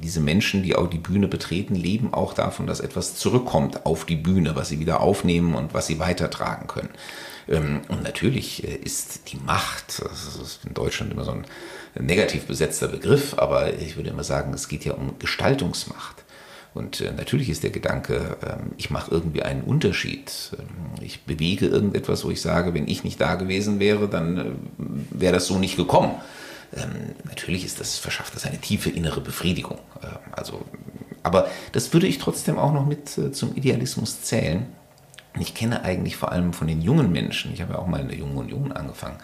diese 0.01 0.19
Menschen, 0.19 0.63
die 0.63 0.75
auch 0.75 0.87
die 0.87 0.97
Bühne 0.97 1.27
betreten, 1.27 1.75
leben 1.75 2.13
auch 2.13 2.33
davon, 2.33 2.67
dass 2.67 2.79
etwas 2.79 3.15
zurückkommt 3.15 3.85
auf 3.85 4.05
die 4.05 4.15
Bühne, 4.15 4.55
was 4.55 4.69
sie 4.69 4.79
wieder 4.79 5.01
aufnehmen 5.01 5.55
und 5.55 5.73
was 5.73 5.87
sie 5.87 5.99
weitertragen 5.99 6.67
können. 6.67 6.89
Ähm, 7.47 7.81
und 7.87 8.03
natürlich 8.03 8.63
äh, 8.63 8.75
ist 8.75 9.31
die 9.31 9.37
Macht, 9.37 10.01
das 10.03 10.35
ist 10.41 10.65
in 10.65 10.73
Deutschland 10.73 11.11
immer 11.11 11.23
so 11.23 11.31
ein 11.31 11.45
negativ 11.99 12.45
besetzter 12.45 12.87
Begriff, 12.87 13.35
aber 13.37 13.73
ich 13.73 13.95
würde 13.95 14.09
immer 14.09 14.23
sagen, 14.23 14.53
es 14.53 14.67
geht 14.67 14.85
ja 14.85 14.93
um 14.93 15.17
Gestaltungsmacht. 15.19 16.23
Und 16.73 17.01
äh, 17.01 17.11
natürlich 17.11 17.49
ist 17.49 17.63
der 17.63 17.69
Gedanke, 17.69 18.37
ähm, 18.45 18.71
ich 18.77 18.89
mache 18.89 19.11
irgendwie 19.11 19.43
einen 19.43 19.61
Unterschied. 19.61 20.51
Ähm, 20.57 21.03
ich 21.03 21.23
bewege 21.23 21.67
irgendetwas, 21.67 22.23
wo 22.23 22.29
ich 22.29 22.41
sage, 22.41 22.73
wenn 22.73 22.87
ich 22.87 23.03
nicht 23.03 23.19
da 23.19 23.35
gewesen 23.35 23.79
wäre, 23.79 24.07
dann 24.07 24.37
äh, 24.37 24.43
wäre 25.09 25.33
das 25.33 25.47
so 25.47 25.57
nicht 25.57 25.75
gekommen. 25.75 26.15
Ähm, 26.73 27.15
natürlich 27.25 27.65
ist 27.65 27.81
das, 27.81 27.97
verschafft 27.97 28.35
das 28.35 28.45
eine 28.45 28.57
tiefe 28.57 28.89
innere 28.89 29.19
Befriedigung. 29.19 29.79
Also, 30.31 30.61
aber 31.23 31.49
das 31.73 31.91
würde 31.91 32.07
ich 32.07 32.17
trotzdem 32.17 32.57
auch 32.57 32.73
noch 32.73 32.85
mit 32.85 33.17
äh, 33.17 33.33
zum 33.33 33.55
Idealismus 33.55 34.21
zählen. 34.21 34.65
Ich 35.39 35.53
kenne 35.53 35.83
eigentlich 35.83 36.15
vor 36.15 36.31
allem 36.31 36.53
von 36.53 36.67
den 36.67 36.81
jungen 36.81 37.11
Menschen, 37.11 37.53
ich 37.53 37.61
habe 37.61 37.73
ja 37.73 37.79
auch 37.79 37.87
mal 37.87 38.01
in 38.01 38.07
der 38.07 38.17
Jungen 38.17 38.37
Union 38.37 38.71
angefangen, 38.71 39.17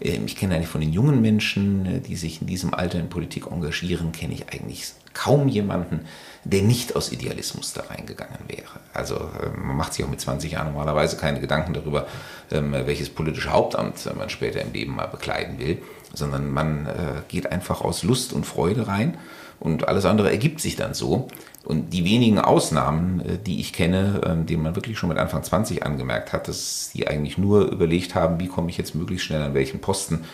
ich 0.00 0.36
kenne 0.36 0.54
eigentlich 0.54 0.68
von 0.68 0.80
den 0.80 0.92
jungen 0.92 1.20
Menschen, 1.20 1.86
äh, 1.86 2.00
die 2.00 2.16
sich 2.16 2.40
in 2.40 2.46
diesem 2.46 2.74
Alter 2.74 2.98
in 2.98 3.08
Politik 3.08 3.46
engagieren, 3.50 4.12
kenne 4.12 4.34
ich 4.34 4.48
eigentlich 4.52 4.92
kaum 5.12 5.48
jemanden, 5.48 6.00
der 6.44 6.62
nicht 6.62 6.96
aus 6.96 7.12
Idealismus 7.12 7.72
da 7.72 7.82
reingegangen 7.82 8.40
wäre. 8.48 8.80
Also 8.92 9.16
ähm, 9.16 9.66
man 9.66 9.76
macht 9.76 9.94
sich 9.94 10.04
auch 10.04 10.10
mit 10.10 10.20
20 10.20 10.52
Jahren 10.52 10.72
normalerweise 10.72 11.16
keine 11.16 11.40
Gedanken 11.40 11.72
darüber, 11.72 12.06
ähm, 12.50 12.72
welches 12.72 13.08
politische 13.08 13.52
Hauptamt 13.52 14.08
man 14.16 14.28
später 14.28 14.60
im 14.60 14.72
Leben 14.72 14.96
mal 14.96 15.06
bekleiden 15.06 15.58
will, 15.58 15.80
sondern 16.12 16.50
man 16.50 16.86
äh, 16.86 16.90
geht 17.28 17.50
einfach 17.50 17.80
aus 17.80 18.02
Lust 18.02 18.32
und 18.32 18.44
Freude 18.44 18.86
rein 18.86 19.16
und 19.64 19.88
alles 19.88 20.04
andere 20.04 20.30
ergibt 20.30 20.60
sich 20.60 20.76
dann 20.76 20.92
so. 20.92 21.26
Und 21.64 21.94
die 21.94 22.04
wenigen 22.04 22.38
Ausnahmen, 22.38 23.20
äh, 23.20 23.38
die 23.38 23.60
ich 23.60 23.72
kenne, 23.72 24.20
ähm, 24.24 24.44
denen 24.44 24.62
man 24.62 24.76
wirklich 24.76 24.98
schon 24.98 25.08
mit 25.08 25.16
Anfang 25.16 25.42
20 25.42 25.82
angemerkt 25.82 26.34
hat, 26.34 26.46
dass 26.46 26.90
die 26.94 27.08
eigentlich 27.08 27.38
nur 27.38 27.72
überlegt 27.72 28.14
haben, 28.14 28.38
wie 28.38 28.46
komme 28.46 28.68
ich 28.68 28.76
jetzt 28.76 28.94
möglichst 28.94 29.24
schnell 29.24 29.42
an 29.42 29.54
welchen 29.54 29.80
Posten, 29.80 30.24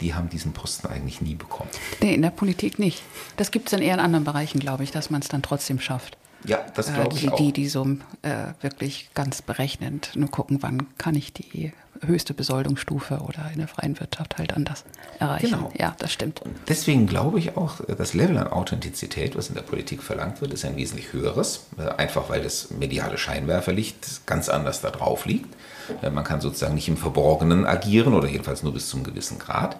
die 0.00 0.14
haben 0.14 0.30
diesen 0.30 0.52
Posten 0.52 0.88
eigentlich 0.88 1.20
nie 1.20 1.34
bekommen. 1.34 1.68
Nee, 2.00 2.14
in 2.14 2.22
der 2.22 2.30
Politik 2.30 2.78
nicht. 2.78 3.02
Das 3.36 3.50
gibt 3.50 3.68
es 3.68 3.74
in 3.74 3.82
eher 3.82 3.94
in 3.94 4.00
anderen 4.00 4.24
Bereichen, 4.24 4.58
glaube 4.58 4.84
ich, 4.84 4.90
dass 4.90 5.10
man 5.10 5.20
es 5.20 5.28
dann 5.28 5.42
trotzdem 5.42 5.80
schafft. 5.80 6.16
Ja, 6.44 6.64
das 6.74 6.92
glaube 6.94 7.14
äh, 7.14 7.18
ich 7.18 7.30
auch. 7.30 7.36
Die, 7.36 7.52
die 7.52 7.68
so 7.68 7.84
äh, 8.22 8.54
wirklich 8.62 9.10
ganz 9.12 9.42
berechnend 9.42 10.12
nur 10.14 10.30
gucken, 10.30 10.58
wann 10.62 10.86
kann 10.96 11.14
ich 11.14 11.34
die 11.34 11.72
höchste 12.04 12.34
Besoldungsstufe 12.34 13.18
oder 13.18 13.50
in 13.52 13.58
der 13.58 13.68
freien 13.68 13.98
Wirtschaft 13.98 14.38
halt 14.38 14.54
anders 14.54 14.84
erreichen. 15.18 15.50
Genau. 15.50 15.72
Ja, 15.76 15.94
das 15.98 16.12
stimmt. 16.12 16.42
Und 16.42 16.54
deswegen 16.68 17.06
glaube 17.06 17.38
ich 17.38 17.56
auch, 17.56 17.80
das 17.86 18.14
Level 18.14 18.38
an 18.38 18.48
Authentizität, 18.48 19.36
was 19.36 19.48
in 19.48 19.54
der 19.54 19.62
Politik 19.62 20.02
verlangt 20.02 20.40
wird, 20.40 20.52
ist 20.52 20.64
ein 20.64 20.76
wesentlich 20.76 21.12
höheres. 21.12 21.66
Äh, 21.78 21.88
einfach 21.88 22.28
weil 22.28 22.42
das 22.42 22.70
mediale 22.70 23.18
Scheinwerferlicht 23.18 24.26
ganz 24.26 24.48
anders 24.48 24.80
da 24.80 24.90
drauf 24.90 25.26
liegt. 25.26 25.54
Äh, 26.02 26.10
man 26.10 26.24
kann 26.24 26.40
sozusagen 26.40 26.74
nicht 26.74 26.88
im 26.88 26.96
Verborgenen 26.96 27.66
agieren 27.66 28.14
oder 28.14 28.28
jedenfalls 28.28 28.62
nur 28.62 28.72
bis 28.72 28.88
zum 28.88 29.04
gewissen 29.04 29.38
Grad. 29.38 29.76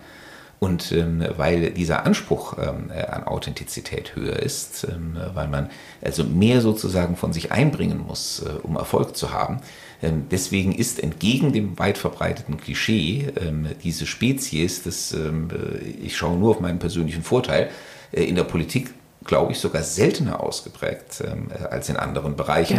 Und 0.60 0.90
ähm, 0.90 1.24
weil 1.36 1.70
dieser 1.70 2.04
Anspruch 2.04 2.56
ähm, 2.58 2.90
äh, 2.90 3.04
an 3.04 3.24
Authentizität 3.24 4.16
höher 4.16 4.40
ist, 4.40 4.88
ähm, 4.90 5.16
weil 5.32 5.46
man 5.46 5.70
also 6.02 6.24
mehr 6.24 6.60
sozusagen 6.60 7.16
von 7.16 7.32
sich 7.32 7.52
einbringen 7.52 8.04
muss, 8.04 8.40
äh, 8.40 8.50
um 8.64 8.74
Erfolg 8.74 9.16
zu 9.16 9.32
haben, 9.32 9.60
deswegen 10.02 10.72
ist 10.72 11.02
entgegen 11.02 11.52
dem 11.52 11.78
weit 11.78 11.98
verbreiteten 11.98 12.56
Klischee 12.56 13.32
ähm, 13.40 13.66
diese 13.82 14.06
Spezies, 14.06 14.82
das, 14.84 15.12
ähm, 15.12 15.48
äh, 15.50 15.78
ich 16.04 16.16
schaue 16.16 16.38
nur 16.38 16.50
auf 16.50 16.60
meinen 16.60 16.78
persönlichen 16.78 17.22
Vorteil, 17.22 17.70
äh, 18.12 18.22
in 18.24 18.36
der 18.36 18.44
Politik, 18.44 18.94
glaube 19.24 19.52
ich, 19.52 19.58
sogar 19.58 19.82
seltener 19.82 20.40
ausgeprägt 20.40 21.22
ähm, 21.26 21.48
äh, 21.50 21.64
als 21.64 21.88
in 21.88 21.96
anderen 21.96 22.36
Bereichen. 22.36 22.76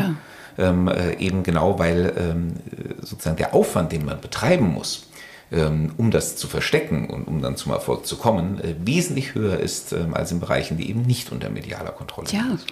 Ja. 0.57 0.69
Ähm, 0.69 0.88
äh, 0.88 1.15
eben 1.17 1.43
genau, 1.43 1.77
weil 1.79 2.13
ähm, 2.17 2.53
sozusagen 3.01 3.38
der 3.38 3.53
Aufwand, 3.53 3.91
den 3.91 4.03
man 4.05 4.19
betreiben 4.19 4.73
muss, 4.73 5.05
um 5.51 6.11
das 6.11 6.35
zu 6.35 6.47
verstecken 6.47 7.09
und 7.09 7.27
um 7.27 7.41
dann 7.41 7.55
zum 7.55 7.71
Erfolg 7.71 8.05
zu 8.05 8.17
kommen, 8.17 8.61
äh, 8.61 8.75
wesentlich 8.85 9.33
höher 9.33 9.59
ist 9.59 9.93
ähm, 9.93 10.13
als 10.13 10.31
in 10.31 10.39
Bereichen, 10.39 10.77
die 10.77 10.88
eben 10.91 11.01
nicht 11.01 11.31
unter 11.31 11.49
medialer 11.49 11.89
Kontrolle 11.91 12.27
Ja, 12.29 12.43
sind. 12.49 12.65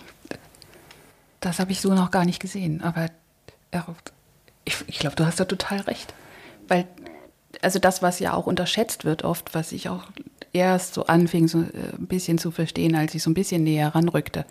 das 1.39 1.57
habe 1.57 1.71
ich 1.71 1.81
so 1.81 1.95
noch 1.95 2.11
gar 2.11 2.23
nicht 2.23 2.39
gesehen. 2.39 2.83
Aber 2.83 3.07
ja, 3.73 3.83
ich, 4.67 4.83
ich 4.87 4.99
glaube, 4.99 5.15
du 5.15 5.25
hast 5.25 5.39
da 5.39 5.45
total 5.45 5.79
recht. 5.81 6.13
Weil, 6.67 6.85
also 7.61 7.79
das, 7.79 8.01
was 8.01 8.19
ja 8.19 8.33
auch 8.33 8.45
unterschätzt 8.45 9.05
wird 9.05 9.23
oft, 9.23 9.55
was 9.55 9.71
ich 9.71 9.89
auch 9.89 10.03
erst 10.53 10.93
so 10.93 11.05
anfing, 11.05 11.47
so 11.47 11.61
äh, 11.61 11.95
ein 11.97 12.07
bisschen 12.07 12.37
zu 12.37 12.51
verstehen, 12.51 12.95
als 12.95 13.15
ich 13.15 13.23
so 13.23 13.29
ein 13.29 13.33
bisschen 13.33 13.63
näher 13.63 13.95
ranrückte, 13.95 14.45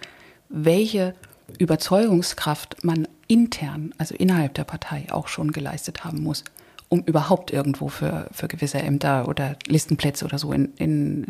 welche 0.48 1.14
Überzeugungskraft 1.58 2.82
man 2.82 3.06
intern, 3.28 3.92
also 3.98 4.14
innerhalb 4.14 4.54
der 4.54 4.64
Partei 4.64 5.06
auch 5.10 5.28
schon 5.28 5.52
geleistet 5.52 6.04
haben 6.04 6.22
muss, 6.22 6.44
um 6.88 7.02
überhaupt 7.02 7.52
irgendwo 7.52 7.88
für, 7.88 8.28
für 8.32 8.48
gewisse 8.48 8.78
Ämter 8.78 9.28
oder 9.28 9.56
Listenplätze 9.66 10.24
oder 10.24 10.38
so 10.38 10.52
in, 10.52 10.72
in, 10.76 11.26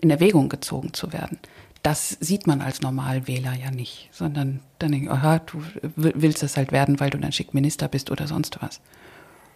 in 0.00 0.10
Erwägung 0.10 0.48
gezogen 0.48 0.92
zu 0.94 1.12
werden. 1.12 1.38
Das 1.82 2.10
sieht 2.20 2.46
man 2.46 2.60
als 2.60 2.82
Normalwähler 2.82 3.54
ja 3.54 3.70
nicht, 3.70 4.10
sondern 4.12 4.60
dann 4.78 4.92
denkt, 4.92 5.10
aha, 5.10 5.38
du 5.38 5.62
willst 5.96 6.42
das 6.42 6.56
halt 6.56 6.72
werden, 6.72 7.00
weil 7.00 7.10
du 7.10 7.18
dann 7.18 7.32
schick 7.32 7.54
Minister 7.54 7.88
bist 7.88 8.10
oder 8.10 8.26
sonst 8.26 8.58
was. 8.60 8.80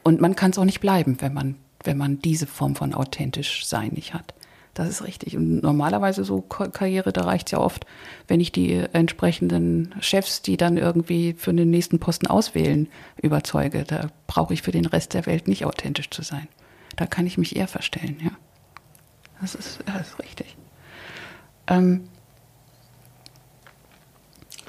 Und 0.03 0.21
man 0.21 0.35
kann 0.35 0.51
es 0.51 0.59
auch 0.59 0.65
nicht 0.65 0.81
bleiben, 0.81 1.21
wenn 1.21 1.35
man, 1.35 1.57
wenn 1.83 1.99
man 1.99 2.21
diese 2.21 2.47
Form 2.47 2.77
von 2.77 2.95
authentisch 2.95 3.67
sein 3.67 3.91
nicht 3.93 4.15
hat. 4.15 4.35
Das 4.75 4.89
ist 4.89 5.05
richtig. 5.05 5.37
Und 5.37 5.63
normalerweise 5.63 6.25
so 6.25 6.41
Karriere, 6.41 7.13
da 7.13 7.23
reicht 7.23 7.49
es 7.49 7.53
ja 7.53 7.59
oft, 7.59 7.87
wenn 8.27 8.41
ich 8.41 8.51
die 8.51 8.73
entsprechenden 8.93 9.95
Chefs, 10.01 10.43
die 10.43 10.57
dann 10.57 10.77
irgendwie 10.77 11.35
für 11.39 11.55
den 11.55 11.71
nächsten 11.71 12.01
Posten 12.01 12.27
auswählen, 12.27 12.89
überzeuge. 13.23 13.85
Da 13.85 14.09
brauche 14.27 14.53
ich 14.53 14.63
für 14.63 14.73
den 14.73 14.87
Rest 14.87 15.15
der 15.15 15.27
Welt 15.27 15.47
nicht 15.47 15.65
authentisch 15.65 16.11
zu 16.11 16.23
sein. 16.23 16.49
Da 16.97 17.07
kann 17.07 17.27
ich 17.27 17.39
mich 17.39 17.55
eher 17.55 17.69
verstellen, 17.69 18.17
ja. 18.23 18.31
Das 19.41 19.55
ist, 19.55 19.79
das 19.87 20.09
ist 20.09 20.19
richtig. 20.19 20.57
Ähm, 21.67 22.09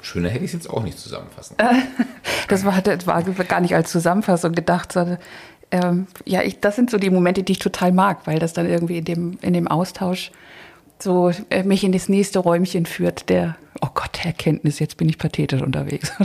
Schöner 0.06 0.28
hätte 0.28 0.44
ich 0.44 0.50
es 0.50 0.52
jetzt 0.52 0.70
auch 0.70 0.84
nicht 0.84 1.00
zusammenfassen. 1.00 1.56
das, 2.48 2.64
war, 2.64 2.80
das 2.80 3.06
war 3.08 3.22
gar 3.22 3.60
nicht 3.60 3.74
als 3.74 3.90
Zusammenfassung 3.90 4.52
gedacht, 4.52 4.92
sondern 4.92 5.18
ähm, 5.72 6.06
ja, 6.24 6.42
ich, 6.42 6.60
das 6.60 6.76
sind 6.76 6.90
so 6.90 6.98
die 6.98 7.10
Momente, 7.10 7.42
die 7.42 7.52
ich 7.52 7.58
total 7.58 7.90
mag, 7.90 8.20
weil 8.24 8.38
das 8.38 8.52
dann 8.52 8.68
irgendwie 8.68 8.98
in 8.98 9.04
dem, 9.04 9.38
in 9.42 9.52
dem 9.52 9.66
Austausch 9.66 10.30
so 11.00 11.32
äh, 11.50 11.64
mich 11.64 11.82
in 11.82 11.90
das 11.90 12.08
nächste 12.08 12.38
Räumchen 12.38 12.86
führt, 12.86 13.28
der, 13.28 13.56
oh 13.80 13.88
Gott, 13.94 14.24
Erkenntnis, 14.24 14.78
jetzt 14.78 14.96
bin 14.96 15.08
ich 15.08 15.18
pathetisch 15.18 15.60
unterwegs. 15.60 16.12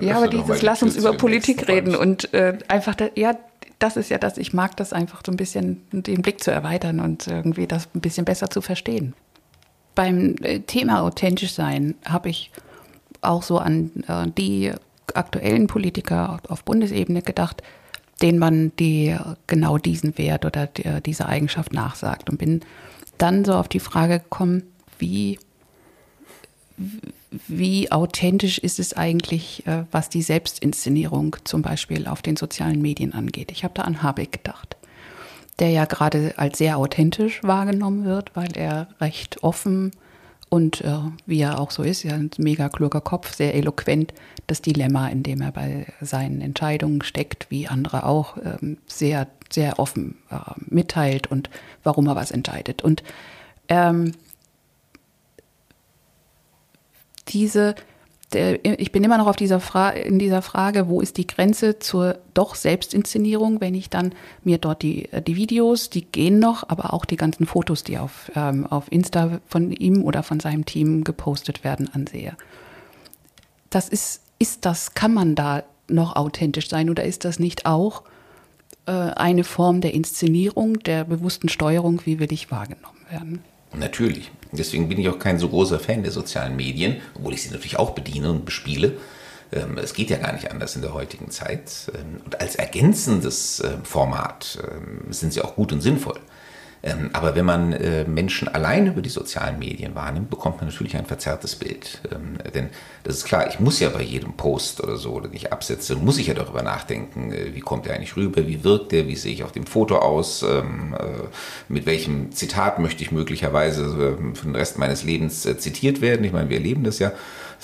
ja, 0.00 0.16
aber 0.16 0.26
dieses 0.26 0.62
Lass 0.62 0.82
uns 0.82 0.96
über 0.96 1.12
Politik 1.12 1.68
reden 1.68 1.94
und 1.94 2.34
äh, 2.34 2.58
einfach, 2.66 2.96
da, 2.96 3.06
ja, 3.14 3.36
das 3.78 3.96
ist 3.96 4.10
ja 4.10 4.18
das, 4.18 4.36
ich 4.36 4.52
mag 4.52 4.76
das 4.76 4.92
einfach 4.92 5.22
so 5.24 5.30
ein 5.30 5.36
bisschen, 5.36 5.82
den 5.92 6.22
Blick 6.22 6.42
zu 6.42 6.50
erweitern 6.50 6.98
und 6.98 7.28
irgendwie 7.28 7.68
das 7.68 7.88
ein 7.94 8.00
bisschen 8.00 8.24
besser 8.24 8.50
zu 8.50 8.60
verstehen. 8.60 9.14
Beim 9.94 10.36
äh, 10.42 10.60
Thema 10.60 11.02
authentisch 11.02 11.52
sein 11.52 11.94
habe 12.04 12.28
ich 12.28 12.50
auch 13.20 13.42
so 13.42 13.58
an 13.58 13.90
äh, 14.08 14.26
die 14.36 14.72
aktuellen 15.14 15.66
Politiker 15.66 16.40
auf 16.48 16.64
Bundesebene 16.64 17.22
gedacht, 17.22 17.62
denen 18.20 18.38
man 18.38 18.72
die 18.78 19.16
genau 19.46 19.78
diesen 19.78 20.16
Wert 20.16 20.44
oder 20.44 20.66
die, 20.66 21.02
diese 21.04 21.26
Eigenschaft 21.26 21.72
nachsagt 21.72 22.30
und 22.30 22.38
bin 22.38 22.60
dann 23.18 23.44
so 23.44 23.54
auf 23.54 23.68
die 23.68 23.80
Frage 23.80 24.20
gekommen, 24.20 24.62
wie 24.98 25.38
wie 27.48 27.90
authentisch 27.90 28.58
ist 28.58 28.78
es 28.78 28.94
eigentlich, 28.94 29.66
äh, 29.66 29.84
was 29.90 30.08
die 30.08 30.22
Selbstinszenierung 30.22 31.36
zum 31.44 31.62
Beispiel 31.62 32.06
auf 32.06 32.22
den 32.22 32.36
sozialen 32.36 32.82
Medien 32.82 33.12
angeht. 33.12 33.50
Ich 33.52 33.64
habe 33.64 33.74
da 33.74 33.82
an 33.82 34.02
Habeck 34.02 34.32
gedacht, 34.32 34.76
der 35.62 35.70
ja 35.70 35.84
gerade 35.84 36.34
als 36.36 36.58
sehr 36.58 36.76
authentisch 36.76 37.42
wahrgenommen 37.44 38.04
wird, 38.04 38.34
weil 38.34 38.50
er 38.56 38.88
recht 39.00 39.44
offen 39.44 39.92
und 40.48 40.80
äh, 40.80 40.98
wie 41.24 41.40
er 41.40 41.60
auch 41.60 41.70
so 41.70 41.84
ist, 41.84 42.02
ja 42.02 42.14
ein 42.14 42.30
mega 42.36 42.68
kluger 42.68 43.00
Kopf, 43.00 43.32
sehr 43.32 43.54
eloquent, 43.54 44.12
das 44.48 44.60
Dilemma, 44.60 45.06
in 45.08 45.22
dem 45.22 45.40
er 45.40 45.52
bei 45.52 45.86
seinen 46.00 46.40
Entscheidungen 46.40 47.02
steckt, 47.02 47.46
wie 47.48 47.68
andere 47.68 48.04
auch, 48.04 48.36
ähm, 48.38 48.78
sehr, 48.86 49.28
sehr 49.50 49.78
offen 49.78 50.16
äh, 50.30 50.36
mitteilt 50.66 51.28
und 51.28 51.48
warum 51.84 52.08
er 52.08 52.16
was 52.16 52.32
entscheidet. 52.32 52.82
Und 52.82 53.04
ähm, 53.68 54.12
diese, 57.28 57.76
ich 58.34 58.92
bin 58.92 59.04
immer 59.04 59.18
noch 59.18 59.26
auf 59.26 59.36
dieser 59.36 59.60
in 59.94 60.18
dieser 60.18 60.42
Frage, 60.42 60.88
wo 60.88 61.00
ist 61.00 61.16
die 61.16 61.26
Grenze 61.26 61.78
zur 61.78 62.18
doch 62.34 62.54
Selbstinszenierung, 62.54 63.60
wenn 63.60 63.74
ich 63.74 63.90
dann 63.90 64.14
mir 64.44 64.58
dort 64.58 64.82
die, 64.82 65.08
die 65.26 65.36
Videos, 65.36 65.90
die 65.90 66.04
gehen 66.04 66.38
noch, 66.38 66.68
aber 66.68 66.92
auch 66.92 67.04
die 67.04 67.16
ganzen 67.16 67.46
Fotos, 67.46 67.84
die 67.84 67.98
auf, 67.98 68.30
ähm, 68.34 68.66
auf 68.66 68.90
Insta 68.90 69.40
von 69.46 69.72
ihm 69.72 70.02
oder 70.04 70.22
von 70.22 70.40
seinem 70.40 70.64
Team 70.64 71.04
gepostet 71.04 71.64
werden, 71.64 71.90
ansehe. 71.92 72.36
Das 73.70 73.88
ist, 73.88 74.22
ist 74.38 74.64
das, 74.64 74.94
kann 74.94 75.14
man 75.14 75.34
da 75.34 75.62
noch 75.88 76.16
authentisch 76.16 76.68
sein 76.68 76.90
oder 76.90 77.04
ist 77.04 77.24
das 77.24 77.38
nicht 77.38 77.66
auch 77.66 78.02
äh, 78.86 78.92
eine 78.92 79.44
Form 79.44 79.80
der 79.80 79.94
Inszenierung, 79.94 80.78
der 80.80 81.04
bewussten 81.04 81.48
Steuerung, 81.48 82.00
wie 82.04 82.18
will 82.18 82.32
ich 82.32 82.50
wahrgenommen 82.50 83.00
werden? 83.10 83.42
Natürlich. 83.74 84.30
Deswegen 84.52 84.88
bin 84.88 84.98
ich 85.00 85.08
auch 85.08 85.18
kein 85.18 85.38
so 85.38 85.48
großer 85.48 85.80
Fan 85.80 86.02
der 86.02 86.12
sozialen 86.12 86.56
Medien, 86.56 87.00
obwohl 87.14 87.34
ich 87.34 87.42
sie 87.42 87.50
natürlich 87.50 87.78
auch 87.78 87.90
bediene 87.90 88.30
und 88.30 88.44
bespiele. 88.44 88.98
Ähm, 89.50 89.78
es 89.78 89.94
geht 89.94 90.10
ja 90.10 90.18
gar 90.18 90.32
nicht 90.32 90.50
anders 90.50 90.76
in 90.76 90.82
der 90.82 90.94
heutigen 90.94 91.30
Zeit. 91.30 91.90
Ähm, 91.94 92.20
und 92.24 92.40
als 92.40 92.56
ergänzendes 92.56 93.62
ähm, 93.64 93.84
Format 93.84 94.58
sind 95.10 95.32
sie 95.32 95.42
auch 95.42 95.56
gut 95.56 95.72
und 95.72 95.80
sinnvoll. 95.80 96.18
Ähm, 96.84 97.10
aber 97.12 97.36
wenn 97.36 97.44
man 97.44 97.72
äh, 97.72 98.04
Menschen 98.04 98.48
allein 98.48 98.88
über 98.88 99.02
die 99.02 99.08
sozialen 99.08 99.58
Medien 99.58 99.94
wahrnimmt, 99.94 100.30
bekommt 100.30 100.56
man 100.56 100.66
natürlich 100.66 100.96
ein 100.96 101.06
verzerrtes 101.06 101.54
Bild. 101.54 102.00
Ähm, 102.12 102.38
denn 102.52 102.70
das 103.04 103.16
ist 103.16 103.24
klar, 103.24 103.46
ich 103.48 103.60
muss 103.60 103.78
ja 103.78 103.88
bei 103.88 104.02
jedem 104.02 104.32
Post 104.32 104.82
oder 104.82 104.96
so, 104.96 105.20
den 105.20 105.32
ich 105.32 105.52
absetze, 105.52 105.94
muss 105.94 106.18
ich 106.18 106.26
ja 106.26 106.34
darüber 106.34 106.62
nachdenken, 106.62 107.32
äh, 107.32 107.54
wie 107.54 107.60
kommt 107.60 107.86
der 107.86 107.94
eigentlich 107.94 108.16
rüber, 108.16 108.46
wie 108.48 108.64
wirkt 108.64 108.90
der, 108.90 109.06
wie 109.06 109.14
sehe 109.14 109.32
ich 109.32 109.44
auf 109.44 109.52
dem 109.52 109.66
Foto 109.66 109.98
aus, 109.98 110.42
ähm, 110.42 110.96
äh, 110.98 111.04
mit 111.68 111.86
welchem 111.86 112.32
Zitat 112.32 112.80
möchte 112.80 113.02
ich 113.04 113.12
möglicherweise 113.12 114.16
für 114.34 114.44
den 114.44 114.56
Rest 114.56 114.78
meines 114.78 115.04
Lebens 115.04 115.42
zitiert 115.42 116.00
werden. 116.00 116.24
Ich 116.24 116.32
meine, 116.32 116.48
wir 116.48 116.56
erleben 116.56 116.84
das 116.84 116.98
ja 116.98 117.12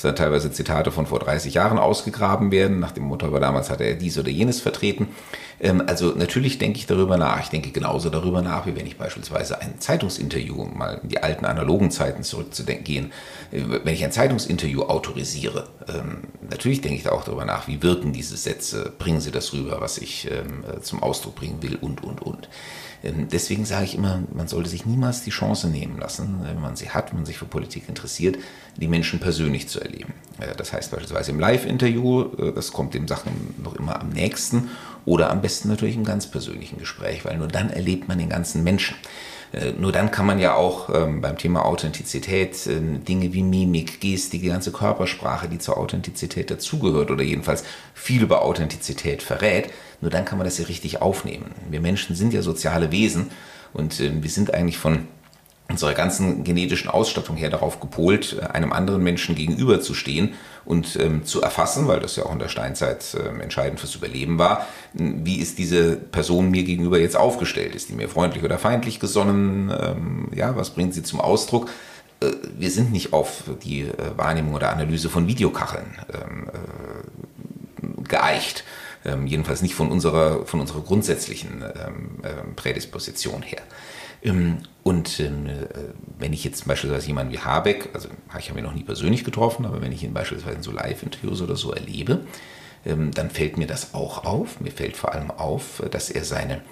dass 0.03 0.15
teilweise 0.15 0.53
Zitate 0.53 0.91
von 0.91 1.07
vor 1.07 1.19
30 1.19 1.55
Jahren 1.55 1.79
ausgegraben 1.79 2.51
werden, 2.51 2.79
nach 2.79 2.93
dem 2.93 3.05
Motto, 3.05 3.27
aber 3.27 3.41
damals 3.41 3.71
hat 3.71 3.81
er 3.81 3.95
dies 3.95 4.19
oder 4.19 4.31
jenes 4.31 4.61
vertreten. 4.61 5.09
Ähm, 5.61 5.83
also 5.87 6.13
natürlich 6.13 6.59
denke 6.59 6.79
ich 6.79 6.87
darüber 6.87 7.17
nach. 7.17 7.41
Ich 7.41 7.49
denke 7.49 7.71
genauso 7.71 8.11
darüber 8.11 8.43
nach, 8.43 8.67
wie 8.67 8.77
wenn 8.77 8.87
ich 8.87 8.97
beispielsweise 8.97 9.61
ein 9.61 9.81
Zeitungsinterview, 9.81 10.65
mal 10.67 11.01
in 11.03 11.09
die 11.09 11.23
alten 11.23 11.45
analogen 11.45 11.91
Zeiten 11.91 12.23
zurückzugehen, 12.23 13.13
äh, 13.51 13.63
wenn 13.85 13.95
ich 13.95 14.05
ein 14.05 14.13
Zeitungsinterview 14.13 14.83
autorisiere. 14.83 15.69
Ähm, 15.89 16.23
natürlich 16.49 16.81
denke 16.81 16.99
ich 16.99 17.05
da 17.05 17.11
auch 17.11 17.25
darüber 17.25 17.45
nach, 17.45 17.69
wie 17.69 17.83
wirken 17.83 18.13
diese 18.13 18.37
Sätze, 18.37 18.93
bringen 18.99 19.21
sie 19.21 19.31
das 19.31 19.53
rüber, 19.53 19.81
was 19.81 19.99
ich 19.99 20.31
ähm, 20.31 20.65
äh, 20.65 20.81
zum 20.81 21.03
Ausdruck 21.03 21.37
bringen 21.37 21.63
will 21.63 21.77
und, 21.81 22.03
und, 22.05 22.23
und. 22.23 22.49
Deswegen 23.03 23.65
sage 23.65 23.85
ich 23.85 23.95
immer, 23.95 24.23
man 24.35 24.49
sollte 24.49 24.69
sich 24.69 24.85
niemals 24.85 25.23
die 25.23 25.31
Chance 25.31 25.69
nehmen 25.69 25.99
lassen, 25.99 26.41
wenn 26.43 26.61
man 26.61 26.75
sie 26.75 26.91
hat, 26.91 27.11
wenn 27.11 27.19
man 27.19 27.27
sich 27.27 27.39
für 27.39 27.45
Politik 27.45 27.89
interessiert, 27.89 28.39
die 28.77 28.89
Menschen 28.89 29.21
persönlich 29.21 29.69
zu 29.69 29.81
erleben. 29.81 30.15
Das 30.57 30.73
heißt 30.73 30.91
beispielsweise 30.91 31.31
im 31.31 31.41
Live-Interview, 31.41 32.23
äh, 32.39 32.53
das 32.53 32.73
kommt 32.73 32.95
den 32.95 33.09
Sachen 33.09 33.55
noch 33.63 33.77
immer 33.77 34.01
am 34.01 34.11
nächsten 34.11 34.71
oder 35.05 35.31
am 35.31 35.41
besten 35.41 35.69
natürlich 35.69 35.97
im 35.97 36.05
ganz 36.05 36.27
persönlichen 36.31 36.79
Gespräch, 36.79 37.25
weil 37.25 37.39
nur 37.39 37.49
dann 37.49 37.71
erlebt 37.71 38.09
man 38.09 38.19
den 38.19 38.29
ganzen 38.29 38.63
Menschen. 38.63 38.97
Äh, 39.53 39.73
nur 39.73 39.93
dann 39.93 40.11
kann 40.11 40.27
man 40.27 40.39
ja 40.39 40.55
auch 40.55 40.91
ähm, 40.95 41.21
beim 41.21 41.39
Thema 41.39 41.65
Authentizität 41.65 42.67
äh, 42.67 42.81
Dinge 42.81 43.33
wie 43.33 43.43
Mimik, 43.43 44.01
Gestik, 44.01 44.43
die 44.43 44.49
ganze 44.49 44.73
Körpersprache, 44.73 45.49
die 45.49 45.59
zur 45.59 45.79
Authentizität 45.79 46.51
dazugehört 46.51 47.11
oder 47.11 47.23
jedenfalls 47.23 47.65
viel 47.95 48.23
über 48.23 48.43
Authentizität 48.43 49.23
verrät, 49.23 49.71
nur 50.01 50.11
dann 50.11 50.25
kann 50.25 50.39
man 50.39 50.45
das 50.45 50.59
ja 50.59 50.67
richtig 50.67 51.03
aufnehmen. 51.03 51.53
Wir 51.71 51.81
Menschen 51.81 52.15
sind 52.15 52.33
ja 52.33 52.43
soziale 52.43 52.93
Wesen 52.93 53.31
und 53.73 54.01
äh, 54.01 54.23
wir 54.23 54.31
sind 54.31 54.55
eigentlich 54.55 54.79
von 54.79 55.09
unserer 55.71 55.93
ganzen 55.93 56.45
genetischen 56.45 56.89
Ausstattung 56.89 57.37
her 57.37 57.51
darauf 57.51 57.79
gepolt, 57.79 58.41
einem 58.41 58.73
anderen 58.73 59.03
Menschen 59.03 59.35
gegenüberzustehen 59.35 60.33
und 60.65 60.97
ähm, 60.97 61.27
zu 61.27 61.43
erfassen, 61.43 61.87
weil 61.89 62.01
das 62.01 62.17
ja 62.17 62.25
auch 62.25 62.33
in 62.33 62.39
der 62.39 62.49
Steinzeit 62.49 63.15
äh, 63.15 63.43
entscheidend 63.43 63.79
fürs 63.79 63.95
Überleben 63.95 64.39
war, 64.39 64.67
wie 64.95 65.37
ist 65.37 65.59
diese 65.59 65.97
Person 65.97 66.51
mir 66.51 66.63
gegenüber 66.63 66.99
jetzt 66.99 67.17
aufgestellt? 67.17 67.75
Ist 67.75 67.91
die 67.91 67.95
mir 67.95 68.09
freundlich 68.09 68.45
oder 68.45 68.59
feindlich 68.59 68.99
gesonnen? 68.99 69.71
Ähm, 69.71 70.29
ja, 70.35 70.57
was 70.57 70.71
bringt 70.71 70.95
sie 70.95 71.03
zum 71.03 71.21
Ausdruck? 71.21 71.69
Äh, 72.21 72.33
wir 72.57 72.71
sind 72.71 72.91
nicht 72.91 73.13
auf 73.13 73.45
die 73.63 73.83
äh, 73.83 73.93
Wahrnehmung 74.17 74.55
oder 74.55 74.71
Analyse 74.71 75.11
von 75.11 75.29
Videokacheln 75.29 75.99
ähm, 76.15 76.49
äh, 76.49 78.03
geeicht. 78.09 78.65
Ähm, 79.05 79.27
jedenfalls 79.27 79.63
nicht 79.63 79.75
von 79.75 79.91
unserer, 79.91 80.45
von 80.47 80.61
unserer 80.61 80.81
grundsätzlichen 80.81 81.63
ähm, 81.63 82.19
äh, 82.23 82.55
Prädisposition 82.57 83.43
her. 83.43 83.63
Ähm, 84.23 84.59
und 84.83 85.21
ähm, 85.21 85.47
äh, 85.47 85.67
wenn 86.19 86.33
ich 86.33 86.45
jetzt 86.45 86.67
beispielsweise 86.67 87.07
jemanden 87.07 87.33
wie 87.33 87.39
Habeck, 87.39 87.91
also 87.95 88.09
ich 88.39 88.49
habe 88.49 88.59
ihn 88.59 88.65
noch 88.65 88.75
nie 88.75 88.83
persönlich 88.83 89.25
getroffen, 89.25 89.67
aber 89.67 89.81
wenn 89.81 89.93
ich 89.93 90.03
ihn 90.03 90.13
beispielsweise 90.13 90.57
in 90.57 90.63
so 90.63 90.73
Live-Interviews 90.73 91.41
oder 91.41 91.57
so 91.57 91.73
erlebe, 91.73 92.21
ähm, 92.85 93.13
dann 93.13 93.31
fällt 93.31 93.57
mir 93.57 93.67
das 93.67 93.95
auch 93.95 94.25
auf. 94.25 94.61
Mir 94.61 94.73
fällt 94.73 94.97
vor 94.97 95.15
allem 95.15 95.31
auf, 95.31 95.83
dass 95.91 96.11
er 96.11 96.25
seine, 96.25 96.63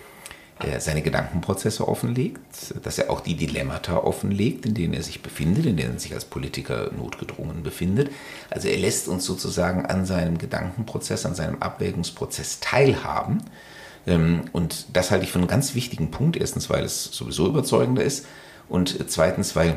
äh, 0.61 0.81
seine 0.81 1.03
Gedankenprozesse 1.03 1.87
offenlegt, 1.87 2.75
dass 2.83 2.99
er 2.99 3.11
auch 3.11 3.21
die 3.21 3.37
Dilemmata 3.37 3.99
offenlegt, 3.99 4.67
in 4.67 4.75
denen 4.75 4.95
er 4.95 5.03
sich 5.03 5.23
befindet, 5.23 5.67
in 5.67 5.77
denen 5.77 5.95
er 5.95 6.01
sich 6.01 6.15
als 6.15 6.25
Politiker 6.25 6.91
notgedrungen 6.97 7.63
befindet. 7.63 8.11
Also 8.51 8.69
er 8.69 8.79
lässt 8.79 9.09
uns 9.09 9.25
sozusagen 9.25 9.87
an 9.87 10.07
seinem 10.07 10.39
Gedankenprozess, 10.39 11.27
an 11.27 11.35
seinem 11.35 11.63
Abwägungsprozess 11.63 12.61
teilhaben 12.61 13.43
ähm, 14.07 14.43
und 14.53 14.87
das 14.93 15.11
halte 15.11 15.25
ich 15.25 15.33
für 15.33 15.39
einen 15.39 15.49
ganz 15.49 15.75
wichtigen 15.75 16.11
Punkt. 16.11 16.37
Erstens, 16.37 16.71
weil 16.71 16.85
es 16.85 17.05
sowieso 17.05 17.47
überzeugender 17.47 18.03
ist 18.03 18.27
und 18.69 19.11
zweitens, 19.11 19.57
weil 19.57 19.77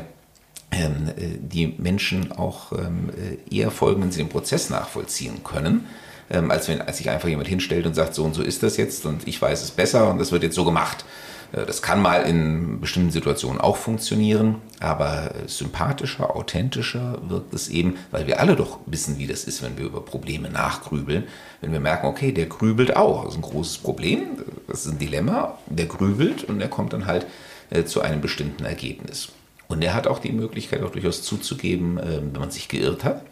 ähm, 0.70 1.08
äh, 1.16 1.38
die 1.40 1.74
Menschen 1.78 2.32
auch 2.32 2.72
ähm, 2.72 3.10
äh, 3.10 3.54
eher 3.54 3.70
folgen, 3.70 4.02
wenn 4.02 4.12
sie 4.12 4.22
den 4.22 4.28
Prozess 4.28 4.70
nachvollziehen 4.70 5.42
können, 5.42 5.86
als 6.30 6.68
wenn 6.68 6.80
als 6.80 6.98
sich 6.98 7.10
einfach 7.10 7.28
jemand 7.28 7.48
hinstellt 7.48 7.86
und 7.86 7.94
sagt, 7.94 8.14
so 8.14 8.24
und 8.24 8.34
so 8.34 8.42
ist 8.42 8.62
das 8.62 8.76
jetzt 8.76 9.04
und 9.06 9.26
ich 9.26 9.40
weiß 9.40 9.62
es 9.62 9.70
besser 9.70 10.10
und 10.10 10.18
das 10.18 10.32
wird 10.32 10.42
jetzt 10.42 10.54
so 10.54 10.64
gemacht. 10.64 11.04
Äh, 11.52 11.66
das 11.66 11.82
kann 11.82 12.00
mal 12.00 12.22
in 12.22 12.80
bestimmten 12.80 13.10
Situationen 13.10 13.60
auch 13.60 13.76
funktionieren, 13.76 14.56
aber 14.80 15.32
sympathischer, 15.46 16.34
authentischer 16.36 17.18
wirkt 17.28 17.52
es 17.54 17.68
eben, 17.68 17.96
weil 18.10 18.26
wir 18.26 18.40
alle 18.40 18.56
doch 18.56 18.78
wissen, 18.86 19.18
wie 19.18 19.26
das 19.26 19.44
ist, 19.44 19.62
wenn 19.62 19.76
wir 19.76 19.86
über 19.86 20.04
Probleme 20.04 20.50
nachgrübeln. 20.50 21.24
Wenn 21.60 21.72
wir 21.72 21.80
merken, 21.80 22.06
okay, 22.06 22.32
der 22.32 22.46
grübelt 22.46 22.96
auch, 22.96 23.24
das 23.24 23.34
ist 23.34 23.38
ein 23.38 23.42
großes 23.42 23.78
Problem, 23.78 24.20
das 24.66 24.86
ist 24.86 24.92
ein 24.92 24.98
Dilemma, 24.98 25.58
der 25.66 25.86
grübelt 25.86 26.44
und 26.44 26.58
der 26.58 26.68
kommt 26.68 26.92
dann 26.92 27.06
halt 27.06 27.26
äh, 27.70 27.84
zu 27.84 28.00
einem 28.00 28.20
bestimmten 28.20 28.64
Ergebnis. 28.64 29.30
Und 29.68 29.82
er 29.82 29.94
hat 29.94 30.08
auch 30.08 30.18
die 30.18 30.32
Möglichkeit, 30.32 30.82
auch 30.82 30.90
durchaus 30.90 31.22
zuzugeben, 31.22 31.98
äh, 31.98 32.20
wenn 32.32 32.40
man 32.40 32.50
sich 32.50 32.68
geirrt 32.68 33.04
hat 33.04 33.24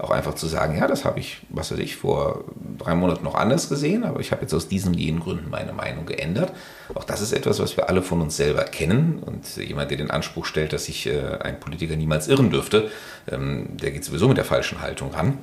auch 0.00 0.10
einfach 0.10 0.34
zu 0.34 0.46
sagen, 0.46 0.78
ja, 0.78 0.86
das 0.86 1.04
habe 1.04 1.20
ich, 1.20 1.38
was 1.50 1.70
weiß 1.70 1.78
ich, 1.78 1.96
vor 1.96 2.44
drei 2.78 2.94
Monaten 2.94 3.22
noch 3.24 3.34
anders 3.34 3.68
gesehen, 3.68 4.04
aber 4.04 4.20
ich 4.20 4.32
habe 4.32 4.42
jetzt 4.42 4.54
aus 4.54 4.66
diesen 4.66 4.94
jenen 4.94 5.20
Gründen 5.20 5.50
meine 5.50 5.72
Meinung 5.72 6.06
geändert. 6.06 6.52
Auch 6.94 7.04
das 7.04 7.20
ist 7.20 7.32
etwas, 7.32 7.60
was 7.60 7.76
wir 7.76 7.88
alle 7.88 8.00
von 8.00 8.20
uns 8.20 8.36
selber 8.36 8.64
kennen. 8.64 9.22
Und 9.24 9.56
jemand, 9.56 9.90
der 9.90 9.98
den 9.98 10.10
Anspruch 10.10 10.46
stellt, 10.46 10.72
dass 10.72 10.86
sich 10.86 11.06
äh, 11.06 11.38
ein 11.40 11.60
Politiker 11.60 11.96
niemals 11.96 12.28
irren 12.28 12.50
dürfte, 12.50 12.90
ähm, 13.30 13.76
der 13.76 13.90
geht 13.90 14.04
sowieso 14.04 14.26
mit 14.26 14.38
der 14.38 14.44
falschen 14.44 14.80
Haltung 14.80 15.12
ran. 15.12 15.38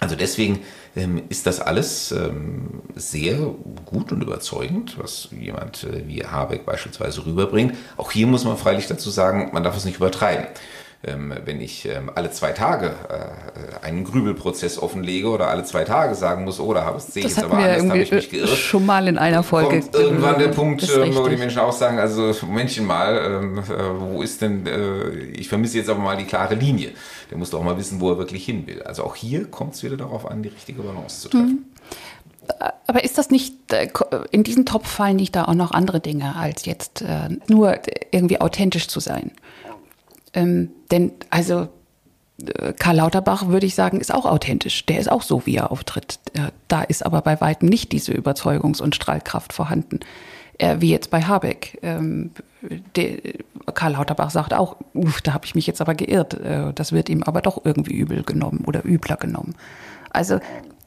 Also 0.00 0.16
deswegen 0.16 0.60
ähm, 0.96 1.22
ist 1.28 1.46
das 1.46 1.60
alles 1.60 2.10
ähm, 2.12 2.82
sehr 2.96 3.36
gut 3.84 4.10
und 4.10 4.22
überzeugend, 4.22 4.98
was 4.98 5.28
jemand 5.38 5.84
äh, 5.84 6.08
wie 6.08 6.24
Habeck 6.24 6.64
beispielsweise 6.64 7.24
rüberbringt. 7.24 7.76
Auch 7.96 8.10
hier 8.10 8.26
muss 8.26 8.44
man 8.44 8.56
freilich 8.56 8.88
dazu 8.88 9.10
sagen, 9.10 9.50
man 9.52 9.62
darf 9.62 9.76
es 9.76 9.84
nicht 9.84 9.98
übertreiben 9.98 10.46
wenn 11.02 11.60
ich 11.60 11.84
ähm, 11.86 12.12
alle 12.14 12.30
zwei 12.30 12.52
Tage 12.52 12.94
äh, 13.08 13.84
einen 13.84 14.04
Grübelprozess 14.04 14.78
offenlege 14.78 15.28
oder 15.28 15.48
alle 15.48 15.64
zwei 15.64 15.82
Tage 15.82 16.14
sagen 16.14 16.44
muss, 16.44 16.60
oh, 16.60 16.72
da 16.72 16.84
habe 16.84 16.98
ich 16.98 17.24
jetzt 17.24 17.42
aber 17.42 17.54
anders, 17.54 17.82
da 17.82 17.88
habe 17.88 17.98
ich 17.98 18.12
mich 18.12 18.30
geirrt. 18.30 18.50
Schon 18.50 18.86
mal 18.86 19.08
in 19.08 19.18
einer 19.18 19.42
Folge. 19.42 19.80
Kommt 19.80 19.94
irgendwann 19.96 20.38
der 20.38 20.48
Punkt, 20.48 20.88
ähm, 20.88 21.14
wo 21.16 21.26
die 21.26 21.36
Menschen 21.36 21.58
auch 21.58 21.72
sagen, 21.72 21.98
also 21.98 22.32
Momentchen 22.42 22.86
mal, 22.86 23.16
ähm, 23.16 23.58
äh, 23.58 23.62
wo 23.98 24.22
ist 24.22 24.42
denn, 24.42 24.64
äh, 24.66 25.10
ich 25.10 25.48
vermisse 25.48 25.78
jetzt 25.78 25.90
aber 25.90 25.98
mal 25.98 26.16
die 26.16 26.24
klare 26.24 26.54
Linie. 26.54 26.92
Der 27.30 27.36
muss 27.36 27.50
doch 27.50 27.62
mal 27.64 27.76
wissen, 27.76 28.00
wo 28.00 28.10
er 28.10 28.18
wirklich 28.18 28.44
hin 28.44 28.68
will. 28.68 28.82
Also 28.82 29.02
auch 29.02 29.16
hier 29.16 29.50
kommt 29.50 29.74
es 29.74 29.82
wieder 29.82 29.96
darauf 29.96 30.30
an, 30.30 30.44
die 30.44 30.50
richtige 30.50 30.82
Balance 30.82 31.20
zu 31.22 31.30
treffen. 31.30 31.48
Mhm. 31.48 31.72
Aber 32.86 33.02
ist 33.02 33.18
das 33.18 33.30
nicht, 33.30 33.72
äh, 33.72 33.88
in 34.30 34.44
diesen 34.44 34.66
Topf 34.66 34.88
fallen 34.88 35.16
nicht 35.16 35.34
da 35.34 35.46
auch 35.46 35.54
noch 35.54 35.72
andere 35.72 35.98
Dinge, 35.98 36.36
als 36.36 36.64
jetzt 36.64 37.02
äh, 37.02 37.28
nur 37.48 37.80
irgendwie 38.12 38.40
authentisch 38.40 38.86
zu 38.86 39.00
sein? 39.00 39.32
Ähm, 40.32 40.70
denn 40.90 41.12
also 41.30 41.68
äh, 42.44 42.72
Karl 42.72 42.96
Lauterbach, 42.96 43.48
würde 43.48 43.66
ich 43.66 43.74
sagen, 43.74 44.00
ist 44.00 44.12
auch 44.12 44.26
authentisch. 44.26 44.86
Der 44.86 44.98
ist 44.98 45.10
auch 45.10 45.22
so, 45.22 45.46
wie 45.46 45.56
er 45.56 45.70
auftritt. 45.70 46.18
Da 46.68 46.82
ist 46.82 47.04
aber 47.04 47.22
bei 47.22 47.40
weitem 47.40 47.68
nicht 47.68 47.92
diese 47.92 48.12
Überzeugungs- 48.12 48.80
und 48.80 48.94
Strahlkraft 48.94 49.52
vorhanden, 49.52 50.00
wie 50.78 50.90
jetzt 50.90 51.10
bei 51.10 51.22
Habeck. 51.22 51.78
Ähm, 51.82 52.30
Karl 53.74 53.92
Lauterbach 53.92 54.30
sagt 54.30 54.54
auch, 54.54 54.76
uff, 54.94 55.20
da 55.22 55.32
habe 55.32 55.46
ich 55.46 55.54
mich 55.54 55.66
jetzt 55.66 55.80
aber 55.80 55.94
geirrt. 55.94 56.34
Äh, 56.34 56.72
das 56.74 56.92
wird 56.92 57.08
ihm 57.08 57.22
aber 57.22 57.42
doch 57.42 57.64
irgendwie 57.64 57.94
übel 57.94 58.22
genommen 58.22 58.64
oder 58.66 58.84
übler 58.84 59.16
genommen. 59.16 59.54
Also 60.10 60.40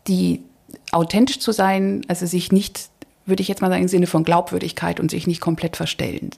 die 0.08 0.44
authentisch 0.92 1.40
zu 1.40 1.52
sein, 1.52 2.02
also 2.08 2.26
sich 2.26 2.52
nicht, 2.52 2.90
würde 3.26 3.42
ich 3.42 3.48
jetzt 3.48 3.62
mal 3.62 3.70
sagen, 3.70 3.84
im 3.84 3.88
Sinne 3.88 4.08
von 4.08 4.24
Glaubwürdigkeit 4.24 5.00
und 5.00 5.12
sich 5.12 5.28
nicht 5.28 5.42
komplett 5.42 5.76
verstellen. 5.76 6.32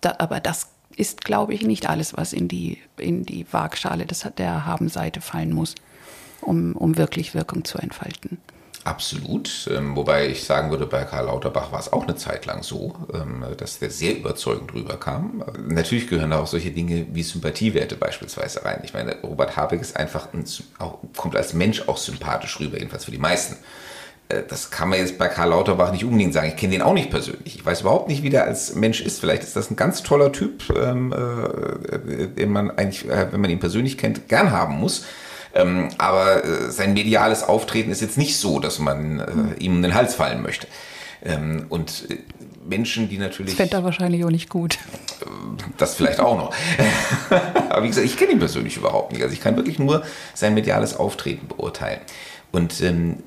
Da, 0.00 0.16
aber 0.18 0.40
das 0.40 0.68
ist, 0.96 1.24
glaube 1.24 1.54
ich, 1.54 1.62
nicht 1.62 1.88
alles, 1.88 2.16
was 2.16 2.32
in 2.32 2.48
die, 2.48 2.78
in 2.96 3.24
die 3.24 3.46
Waagschale 3.50 4.06
des, 4.06 4.26
der 4.36 4.66
Habenseite 4.66 5.20
fallen 5.20 5.52
muss, 5.52 5.74
um, 6.40 6.74
um 6.74 6.96
wirklich 6.96 7.34
Wirkung 7.34 7.64
zu 7.64 7.78
entfalten. 7.78 8.38
Absolut. 8.84 9.70
Ähm, 9.72 9.94
wobei 9.94 10.28
ich 10.28 10.42
sagen 10.42 10.70
würde, 10.70 10.86
bei 10.86 11.04
Karl 11.04 11.26
Lauterbach 11.26 11.70
war 11.70 11.78
es 11.78 11.92
auch 11.92 12.02
eine 12.02 12.16
Zeit 12.16 12.46
lang 12.46 12.64
so, 12.64 12.96
ähm, 13.14 13.44
dass 13.56 13.78
der 13.78 13.90
sehr 13.90 14.16
überzeugend 14.16 14.74
rüberkam. 14.74 15.44
Natürlich 15.68 16.08
gehören 16.08 16.30
da 16.30 16.40
auch 16.40 16.48
solche 16.48 16.72
Dinge 16.72 17.06
wie 17.12 17.22
Sympathiewerte 17.22 17.94
beispielsweise 17.94 18.64
rein. 18.64 18.80
Ich 18.82 18.92
meine, 18.92 19.16
Robert 19.22 19.56
Habeck 19.56 19.80
ist 19.80 19.96
einfach 19.96 20.32
ein, 20.32 20.44
auch, 20.78 20.98
kommt 21.16 21.36
als 21.36 21.52
Mensch 21.54 21.86
auch 21.86 21.96
sympathisch 21.96 22.58
rüber, 22.58 22.78
jedenfalls 22.78 23.04
für 23.04 23.12
die 23.12 23.18
meisten. 23.18 23.56
Äh, 24.32 24.42
das 24.48 24.70
kann 24.70 24.88
man 24.88 24.98
jetzt 24.98 25.18
bei 25.18 25.28
Karl 25.28 25.50
Lauterbach 25.50 25.92
nicht 25.92 26.04
unbedingt 26.04 26.34
sagen. 26.34 26.48
Ich 26.48 26.56
kenne 26.56 26.72
den 26.72 26.82
auch 26.82 26.94
nicht 26.94 27.10
persönlich. 27.10 27.56
Ich 27.56 27.64
weiß 27.64 27.82
überhaupt 27.82 28.08
nicht, 28.08 28.22
wie 28.22 28.30
der 28.30 28.44
als 28.44 28.74
Mensch 28.74 29.00
ist. 29.00 29.20
Vielleicht 29.20 29.42
ist 29.42 29.56
das 29.56 29.70
ein 29.70 29.76
ganz 29.76 30.02
toller 30.02 30.32
Typ, 30.32 30.64
ähm, 30.76 31.12
äh, 31.12 32.28
den 32.28 32.50
man 32.50 32.70
eigentlich, 32.70 33.08
äh, 33.08 33.32
wenn 33.32 33.40
man 33.40 33.50
ihn 33.50 33.60
persönlich 33.60 33.98
kennt, 33.98 34.28
gern 34.28 34.50
haben 34.50 34.78
muss. 34.78 35.04
Ähm, 35.54 35.90
aber 35.98 36.44
äh, 36.44 36.70
sein 36.70 36.94
mediales 36.94 37.44
Auftreten 37.44 37.90
ist 37.90 38.00
jetzt 38.00 38.16
nicht 38.16 38.38
so, 38.38 38.58
dass 38.58 38.78
man 38.78 39.20
äh, 39.20 39.62
ihm 39.62 39.76
in 39.76 39.82
den 39.82 39.94
Hals 39.94 40.14
fallen 40.14 40.42
möchte. 40.42 40.66
Ähm, 41.22 41.66
und 41.68 42.10
äh, 42.10 42.18
Menschen, 42.66 43.08
die 43.08 43.18
natürlich. 43.18 43.52
Das 43.52 43.58
fände 43.58 43.76
er 43.76 43.84
wahrscheinlich 43.84 44.24
auch 44.24 44.30
nicht 44.30 44.48
gut. 44.48 44.78
Das 45.76 45.94
vielleicht 45.94 46.20
auch 46.20 46.36
noch. 46.36 46.54
aber 47.68 47.82
wie 47.82 47.88
gesagt, 47.88 48.06
ich 48.06 48.16
kenne 48.16 48.32
ihn 48.32 48.38
persönlich 48.38 48.76
überhaupt 48.76 49.12
nicht. 49.12 49.22
Also 49.22 49.34
ich 49.34 49.40
kann 49.40 49.56
wirklich 49.56 49.78
nur 49.78 50.02
sein 50.32 50.54
mediales 50.54 50.96
Auftreten 50.96 51.48
beurteilen. 51.48 52.00
Und 52.50 52.80
ähm, 52.80 53.18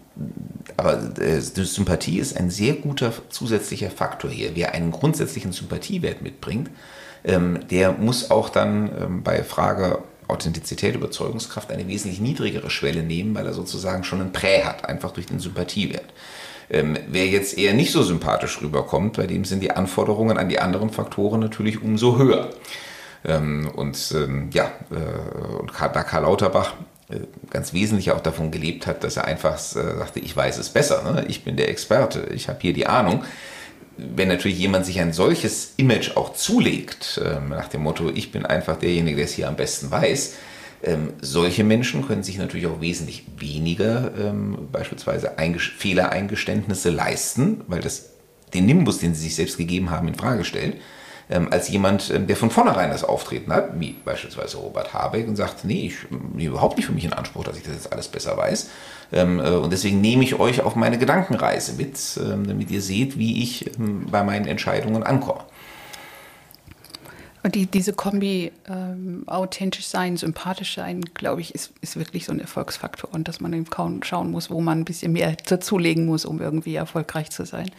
aber 0.77 1.19
äh, 1.19 1.41
Sympathie 1.41 2.19
ist 2.19 2.37
ein 2.37 2.49
sehr 2.49 2.73
guter 2.73 3.13
zusätzlicher 3.29 3.89
Faktor 3.89 4.31
hier. 4.31 4.55
Wer 4.55 4.73
einen 4.73 4.91
grundsätzlichen 4.91 5.51
Sympathiewert 5.51 6.21
mitbringt, 6.21 6.69
ähm, 7.23 7.59
der 7.69 7.93
muss 7.93 8.31
auch 8.31 8.49
dann 8.49 8.91
ähm, 8.99 9.23
bei 9.23 9.43
Frage 9.43 9.99
Authentizität, 10.27 10.95
Überzeugungskraft 10.95 11.71
eine 11.71 11.87
wesentlich 11.87 12.19
niedrigere 12.19 12.69
Schwelle 12.69 13.03
nehmen, 13.03 13.35
weil 13.35 13.45
er 13.45 13.53
sozusagen 13.53 14.03
schon 14.03 14.21
ein 14.21 14.31
Prä 14.31 14.63
hat, 14.63 14.85
einfach 14.89 15.11
durch 15.11 15.27
den 15.27 15.39
Sympathiewert. 15.39 16.05
Ähm, 16.69 16.97
wer 17.07 17.27
jetzt 17.27 17.57
eher 17.57 17.73
nicht 17.73 17.91
so 17.91 18.01
sympathisch 18.01 18.59
rüberkommt, 18.61 19.17
bei 19.17 19.27
dem 19.27 19.45
sind 19.45 19.61
die 19.61 19.71
Anforderungen 19.71 20.37
an 20.37 20.49
die 20.49 20.59
anderen 20.59 20.89
Faktoren 20.89 21.39
natürlich 21.39 21.81
umso 21.81 22.17
höher. 22.17 22.49
Ähm, 23.23 23.69
und 23.75 24.13
ähm, 24.15 24.49
ja, 24.51 24.71
äh, 24.89 25.59
und 25.59 25.71
da 25.79 26.03
Karl 26.03 26.23
Lauterbach 26.23 26.73
ganz 27.51 27.73
wesentlich 27.73 28.11
auch 28.11 28.21
davon 28.21 28.51
gelebt 28.51 28.87
hat, 28.87 29.03
dass 29.03 29.17
er 29.17 29.25
einfach 29.25 29.55
äh, 29.55 29.59
sagte, 29.59 30.19
ich 30.19 30.35
weiß 30.35 30.57
es 30.57 30.69
besser, 30.69 31.03
ne? 31.03 31.25
ich 31.27 31.43
bin 31.43 31.55
der 31.55 31.69
Experte, 31.69 32.27
ich 32.33 32.49
habe 32.49 32.59
hier 32.61 32.73
die 32.73 32.87
Ahnung. 32.87 33.23
Wenn 33.97 34.27
natürlich 34.27 34.57
jemand 34.57 34.85
sich 34.85 34.99
ein 34.99 35.13
solches 35.13 35.73
Image 35.77 36.17
auch 36.17 36.33
zulegt, 36.33 37.21
äh, 37.23 37.39
nach 37.47 37.67
dem 37.69 37.83
Motto, 37.83 38.09
ich 38.09 38.31
bin 38.31 38.45
einfach 38.45 38.77
derjenige, 38.77 39.17
der 39.17 39.25
es 39.25 39.33
hier 39.33 39.47
am 39.47 39.55
besten 39.55 39.91
weiß, 39.91 40.35
ähm, 40.83 41.13
solche 41.21 41.63
Menschen 41.63 42.05
können 42.05 42.23
sich 42.23 42.37
natürlich 42.37 42.67
auch 42.67 42.81
wesentlich 42.81 43.25
weniger 43.37 44.11
ähm, 44.19 44.67
beispielsweise 44.71 45.37
Eingest 45.37 45.67
Fehlereingeständnisse 45.67 46.89
leisten, 46.89 47.61
weil 47.67 47.81
das 47.81 48.09
den 48.53 48.65
Nimbus, 48.65 48.99
den 48.99 49.13
sie 49.13 49.23
sich 49.23 49.35
selbst 49.35 49.57
gegeben 49.57 49.89
haben, 49.91 50.07
in 50.07 50.15
Frage 50.15 50.43
stellt 50.43 50.75
ähm, 51.29 51.47
als 51.51 51.69
jemand, 51.69 52.11
ähm, 52.11 52.27
der 52.27 52.35
von 52.35 52.49
vornherein 52.49 52.91
das 52.91 53.03
Auftreten 53.03 53.51
hat, 53.51 53.79
wie 53.79 53.95
beispielsweise 54.05 54.57
Robert 54.57 54.93
Habeck, 54.93 55.27
und 55.27 55.35
sagt, 55.35 55.65
nee, 55.65 55.87
ich 55.87 55.95
nehme 56.09 56.49
überhaupt 56.51 56.77
nicht 56.77 56.85
für 56.85 56.93
mich 56.93 57.05
in 57.05 57.13
Anspruch, 57.13 57.43
dass 57.43 57.57
ich 57.57 57.63
das 57.63 57.73
jetzt 57.73 57.91
alles 57.91 58.07
besser 58.07 58.37
weiß. 58.37 58.69
Ähm, 59.11 59.39
äh, 59.39 59.49
und 59.49 59.71
deswegen 59.71 60.01
nehme 60.01 60.23
ich 60.23 60.39
euch 60.39 60.61
auf 60.61 60.75
meine 60.75 60.97
Gedankenreise 60.97 61.73
mit, 61.73 61.97
ähm, 62.17 62.47
damit 62.47 62.69
ihr 62.71 62.81
seht, 62.81 63.17
wie 63.17 63.41
ich 63.41 63.75
ähm, 63.77 64.07
bei 64.09 64.23
meinen 64.23 64.45
Entscheidungen 64.45 65.03
ankomme. 65.03 65.41
Und 67.45 67.53
die, 67.53 67.67
diese 67.67 67.93
Kombi 67.93 68.51
ähm, 68.67 69.21
authentisch 69.27 69.85
sein, 69.85 70.17
sympathisch 70.17 70.73
sein, 70.73 71.01
glaube 71.13 71.41
ich, 71.41 71.53
ist, 71.53 71.73
ist 71.81 71.95
wirklich 71.95 72.25
so 72.25 72.31
ein 72.31 72.39
Erfolgsfaktor 72.39 73.13
und 73.13 73.27
dass 73.27 73.39
man 73.39 73.53
eben 73.53 73.69
kaum 73.69 74.01
schauen 74.01 74.31
muss, 74.31 74.49
wo 74.49 74.61
man 74.61 74.79
ein 74.79 74.85
bisschen 74.85 75.11
mehr 75.11 75.37
dazulegen 75.45 76.07
muss, 76.07 76.25
um 76.25 76.41
irgendwie 76.41 76.73
erfolgreich 76.73 77.29
zu 77.29 77.45
sein. 77.45 77.69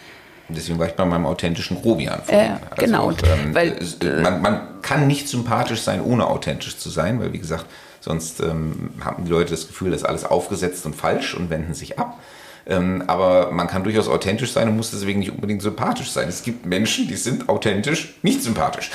Deswegen 0.48 0.78
war 0.78 0.86
ich 0.86 0.94
bei 0.94 1.04
meinem 1.04 1.26
authentischen 1.26 1.80
Grobian. 1.80 2.20
Äh, 2.28 2.50
genau. 2.76 3.08
Also, 3.08 3.26
ähm, 3.26 3.54
weil, 3.54 3.76
man, 4.22 4.42
man, 4.42 4.60
kann 4.82 5.08
nicht 5.08 5.28
sympathisch 5.28 5.80
sein, 5.80 6.00
ohne 6.00 6.28
authentisch 6.28 6.78
zu 6.78 6.90
sein, 6.90 7.18
weil 7.18 7.32
wie 7.32 7.40
gesagt, 7.40 7.66
sonst 7.98 8.38
ähm, 8.38 8.90
haben 9.04 9.24
die 9.24 9.30
Leute 9.30 9.50
das 9.50 9.66
Gefühl, 9.66 9.90
das 9.90 10.02
ist 10.02 10.06
alles 10.06 10.24
aufgesetzt 10.24 10.86
und 10.86 10.94
falsch 10.94 11.34
und 11.34 11.50
wenden 11.50 11.74
sich 11.74 11.98
ab. 11.98 12.20
Ähm, 12.68 13.02
aber 13.08 13.50
man 13.50 13.66
kann 13.66 13.82
durchaus 13.82 14.08
authentisch 14.08 14.52
sein 14.52 14.68
und 14.68 14.76
muss 14.76 14.92
deswegen 14.92 15.18
nicht 15.18 15.32
unbedingt 15.32 15.62
sympathisch 15.62 16.10
sein. 16.10 16.28
Es 16.28 16.44
gibt 16.44 16.66
Menschen, 16.66 17.08
die 17.08 17.16
sind 17.16 17.48
authentisch 17.48 18.14
nicht 18.22 18.42
sympathisch. 18.42 18.90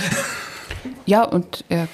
Ja, 1.06 1.24
und 1.24 1.66
äh, 1.70 1.88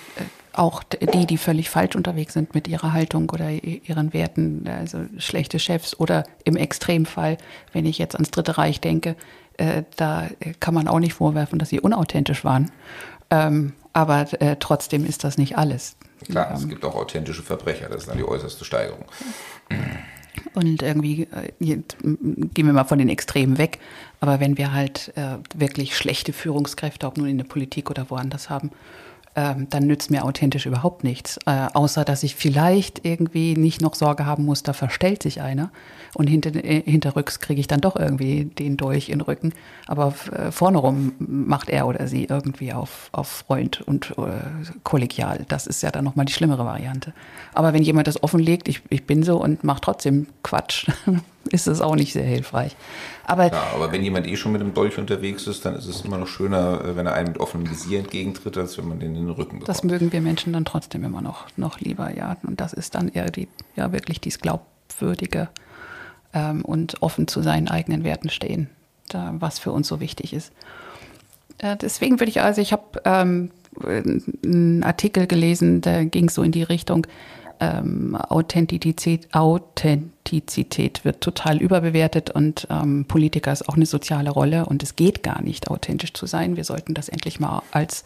auch 0.54 0.84
die, 0.84 1.26
die 1.26 1.38
völlig 1.38 1.70
falsch 1.70 1.96
unterwegs 1.96 2.34
sind 2.34 2.56
mit 2.56 2.68
ihrer 2.68 2.94
Haltung 2.94 3.30
oder 3.30 3.50
ihren 3.50 4.14
Werten, 4.14 4.68
also 4.68 5.00
schlechte 5.18 5.60
Chefs 5.60 6.00
oder 6.00 6.24
im 6.44 6.56
Extremfall, 6.56 7.38
wenn 7.74 7.86
ich 7.86 7.98
jetzt 7.98 8.16
ans 8.16 8.32
Dritte 8.32 8.58
Reich 8.58 8.82
denke, 8.82 9.16
äh, 9.58 9.84
da 9.96 10.28
kann 10.60 10.74
man 10.74 10.88
auch 10.88 11.00
nicht 11.00 11.14
vorwerfen, 11.14 11.60
dass 11.60 11.70
sie 11.70 11.80
unauthentisch 11.80 12.44
waren. 12.44 12.72
Ähm, 13.30 13.74
aber 13.94 14.28
äh, 14.42 14.56
trotzdem 14.60 15.06
ist 15.06 15.24
das 15.24 15.38
nicht 15.38 15.58
alles. 15.58 15.96
Klar, 16.26 16.50
ähm, 16.50 16.56
es 16.56 16.68
gibt 16.68 16.86
auch 16.86 16.96
authentische 16.96 17.44
Verbrecher, 17.44 17.90
das 17.90 18.02
ist 18.02 18.10
dann 18.10 18.18
die 18.18 18.24
äußerste 18.24 18.64
Steigerung. 18.66 19.06
Und 20.54 20.82
irgendwie 20.82 21.24
äh, 21.24 21.52
gehen 21.60 22.66
wir 22.66 22.74
mal 22.74 22.84
von 22.84 23.00
den 23.00 23.10
Extremen 23.10 23.58
weg. 23.58 23.80
Aber 24.20 24.40
wenn 24.40 24.58
wir 24.58 24.74
halt 24.74 25.14
äh, 25.16 25.38
wirklich 25.56 25.98
schlechte 25.98 26.34
Führungskräfte, 26.34 27.06
ob 27.06 27.18
nun 27.18 27.28
in 27.28 27.38
der 27.38 27.46
Politik 27.46 27.90
oder 27.90 28.10
woanders 28.10 28.50
haben, 28.50 28.72
ähm, 29.38 29.68
dann 29.70 29.86
nützt 29.86 30.10
mir 30.10 30.26
authentisch 30.26 30.66
überhaupt 30.66 31.04
nichts. 31.04 31.38
Äh, 31.46 31.68
außer, 31.74 32.04
dass 32.04 32.24
ich 32.24 32.36
vielleicht 32.36 33.06
irgendwie 33.06 33.56
nicht 33.56 33.82
noch 33.82 33.94
Sorge 33.94 34.26
haben 34.26 34.46
muss, 34.46 34.64
da 34.64 34.74
verstellt 34.74 35.22
sich 35.22 35.42
einer. 35.42 35.70
Und 36.16 36.26
hinter, 36.26 36.56
äh, 36.56 36.82
hinterrücks 36.82 37.40
kriege 37.40 37.62
ich 37.62 37.68
dann 37.68 37.80
doch 37.80 37.96
irgendwie 37.96 38.46
den 38.46 38.78
Dolch 38.78 39.10
in 39.10 39.20
den 39.20 39.22
Rücken. 39.22 39.54
Aber 39.86 40.16
äh, 40.32 40.52
vorne 40.52 40.80
rum 40.80 41.14
macht 41.20 41.70
er 41.70 41.88
oder 41.88 42.08
sie 42.08 42.26
irgendwie 42.26 42.74
auf, 42.74 43.10
auf 43.12 43.28
Freund 43.28 43.82
und 43.82 44.16
äh, 44.18 44.42
kollegial. 44.84 45.46
Das 45.48 45.68
ist 45.68 45.84
ja 45.84 45.92
dann 45.92 46.04
nochmal 46.04 46.26
die 46.26 46.34
schlimmere 46.34 46.66
Variante. 46.66 47.14
Aber 47.54 47.74
wenn 47.74 47.84
jemand 47.84 48.08
das 48.08 48.24
offenlegt, 48.24 48.68
ich, 48.68 48.82
ich 48.90 49.06
bin 49.06 49.22
so 49.22 49.40
und 49.40 49.64
mache 49.64 49.82
trotzdem 49.82 50.26
Quatsch, 50.42 50.88
ist 51.48 51.68
es 51.68 51.82
auch 51.82 51.96
nicht 51.96 52.14
sehr 52.14 52.24
hilfreich. 52.24 52.76
Aber, 53.26 53.52
ja, 53.52 53.64
aber 53.74 53.92
wenn 53.92 54.04
jemand 54.04 54.28
eh 54.28 54.38
schon 54.38 54.52
mit 54.52 54.62
dem 54.62 54.74
Dolch 54.74 54.98
unterwegs 54.98 55.48
ist, 55.48 55.66
dann 55.66 55.76
ist 55.76 55.86
es 55.86 56.02
immer 56.02 56.18
noch 56.18 56.28
schöner, 56.28 56.84
äh, 56.84 56.96
wenn 56.96 57.06
er 57.06 57.14
einem 57.14 57.30
mit 57.30 57.40
offenem 57.40 57.70
Visier 57.70 58.00
entgegentritt, 58.00 58.58
als 58.58 58.78
wenn 58.78 58.88
man 58.88 59.00
den 59.00 59.16
in 59.16 59.26
den 59.26 59.30
Rücken 59.30 59.60
bekommt. 59.60 59.70
Das 59.70 59.84
mögen 59.84 60.12
wir 60.12 60.22
Menschen 60.22 60.54
dann 60.54 60.66
trotzdem 60.66 61.04
immer 61.04 61.22
noch, 61.22 61.48
noch 61.58 61.80
lieber, 61.80 62.16
ja. 62.16 62.38
Und 62.44 62.62
das 62.62 62.74
ist 62.74 62.96
dann 62.96 63.10
eher 63.10 63.30
die, 63.30 63.48
ja, 63.76 63.92
wirklich 63.92 64.22
dieses 64.22 64.40
glaubwürdige 64.40 65.50
ähm, 66.34 66.64
und 66.64 67.02
offen 67.02 67.28
zu 67.28 67.42
seinen 67.42 67.68
eigenen 67.68 68.04
Werten 68.04 68.30
stehen, 68.30 68.70
da, 69.10 69.34
was 69.40 69.60
für 69.60 69.72
uns 69.72 69.88
so 69.88 70.00
wichtig 70.00 70.34
ist. 70.34 70.52
Äh, 71.58 71.76
deswegen 71.78 72.20
würde 72.20 72.30
ich, 72.30 72.42
also 72.42 72.62
ich 72.62 72.72
habe 72.72 73.02
ähm, 73.04 73.52
einen 73.84 74.84
Artikel 74.84 75.28
gelesen, 75.28 75.82
da 75.82 76.04
ging 76.04 76.28
es 76.28 76.34
so 76.34 76.44
in 76.44 76.52
die 76.52 76.64
Richtung, 76.64 77.08
ähm, 77.60 78.16
Authentizität, 78.16 79.34
Authentizität 79.34 81.06
wird 81.06 81.22
total 81.22 81.58
überbewertet 81.58 82.30
und 82.30 82.68
ähm, 82.70 83.06
Politiker 83.06 83.52
ist 83.52 83.68
auch 83.68 83.76
eine 83.76 83.86
soziale 83.86 84.30
Rolle 84.30 84.66
und 84.66 84.84
es 84.84 84.96
geht 84.96 85.24
gar 85.24 85.42
nicht, 85.42 85.70
authentisch 85.70 86.14
zu 86.14 86.26
sein. 86.26 86.56
Wir 86.56 86.64
sollten 86.64 86.94
das 86.94 87.10
endlich 87.10 87.40
mal 87.40 87.64
als 87.72 88.04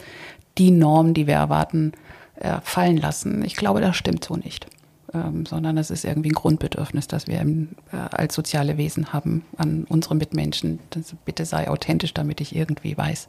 die 0.58 0.70
Norm, 0.70 1.14
die 1.14 1.26
wir 1.26 1.34
erwarten, 1.34 1.92
äh, 2.36 2.60
fallen 2.62 2.96
lassen. 2.96 3.44
Ich 3.44 3.56
glaube, 3.56 3.80
das 3.80 3.96
stimmt 3.96 4.24
so 4.24 4.36
nicht. 4.36 4.66
Ähm, 5.14 5.44
sondern 5.44 5.76
es 5.76 5.90
ist 5.90 6.06
irgendwie 6.06 6.30
ein 6.30 6.34
Grundbedürfnis, 6.34 7.06
das 7.06 7.26
wir 7.26 7.38
im, 7.38 7.68
äh, 7.92 7.96
als 7.96 8.34
soziale 8.34 8.78
Wesen 8.78 9.12
haben 9.12 9.44
an 9.58 9.84
unsere 9.88 10.14
Mitmenschen. 10.14 10.78
Das, 10.88 11.14
bitte 11.26 11.44
sei 11.44 11.68
authentisch, 11.68 12.14
damit 12.14 12.40
ich 12.40 12.56
irgendwie 12.56 12.96
weiß, 12.96 13.28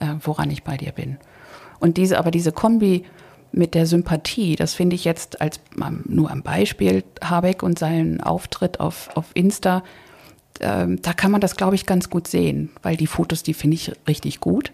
äh, 0.00 0.06
woran 0.20 0.50
ich 0.50 0.64
bei 0.64 0.76
dir 0.76 0.92
bin. 0.92 1.16
Und 1.80 1.96
diese, 1.96 2.18
aber 2.18 2.30
diese 2.30 2.52
Kombi 2.52 3.04
mit 3.52 3.74
der 3.74 3.86
Sympathie, 3.86 4.56
das 4.56 4.74
finde 4.74 4.96
ich 4.96 5.04
jetzt 5.04 5.40
als 5.40 5.60
nur 6.04 6.30
am 6.30 6.42
Beispiel 6.42 7.04
Habeck 7.22 7.62
und 7.62 7.78
seinen 7.78 8.20
Auftritt 8.20 8.80
auf, 8.80 9.10
auf 9.14 9.26
Insta, 9.34 9.82
ähm, 10.60 11.00
da 11.02 11.12
kann 11.12 11.30
man 11.30 11.40
das, 11.40 11.56
glaube 11.56 11.74
ich, 11.74 11.86
ganz 11.86 12.10
gut 12.10 12.28
sehen, 12.28 12.70
weil 12.82 12.96
die 12.96 13.06
Fotos, 13.06 13.42
die 13.42 13.54
finde 13.54 13.76
ich 13.76 13.92
richtig 14.06 14.40
gut. 14.40 14.72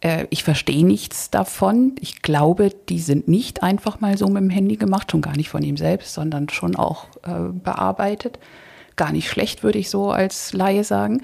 Äh, 0.00 0.26
ich 0.30 0.44
verstehe 0.44 0.86
nichts 0.86 1.30
davon. 1.30 1.96
Ich 2.00 2.22
glaube, 2.22 2.70
die 2.88 3.00
sind 3.00 3.26
nicht 3.28 3.62
einfach 3.62 4.00
mal 4.00 4.16
so 4.16 4.28
mit 4.28 4.42
dem 4.42 4.50
Handy 4.50 4.76
gemacht, 4.76 5.10
schon 5.10 5.22
gar 5.22 5.36
nicht 5.36 5.48
von 5.48 5.62
ihm 5.62 5.76
selbst, 5.76 6.14
sondern 6.14 6.48
schon 6.48 6.76
auch 6.76 7.06
äh, 7.24 7.50
bearbeitet. 7.52 8.38
Gar 8.94 9.12
nicht 9.12 9.28
schlecht, 9.28 9.62
würde 9.62 9.78
ich 9.78 9.90
so 9.90 10.10
als 10.10 10.52
Laie 10.52 10.84
sagen 10.84 11.22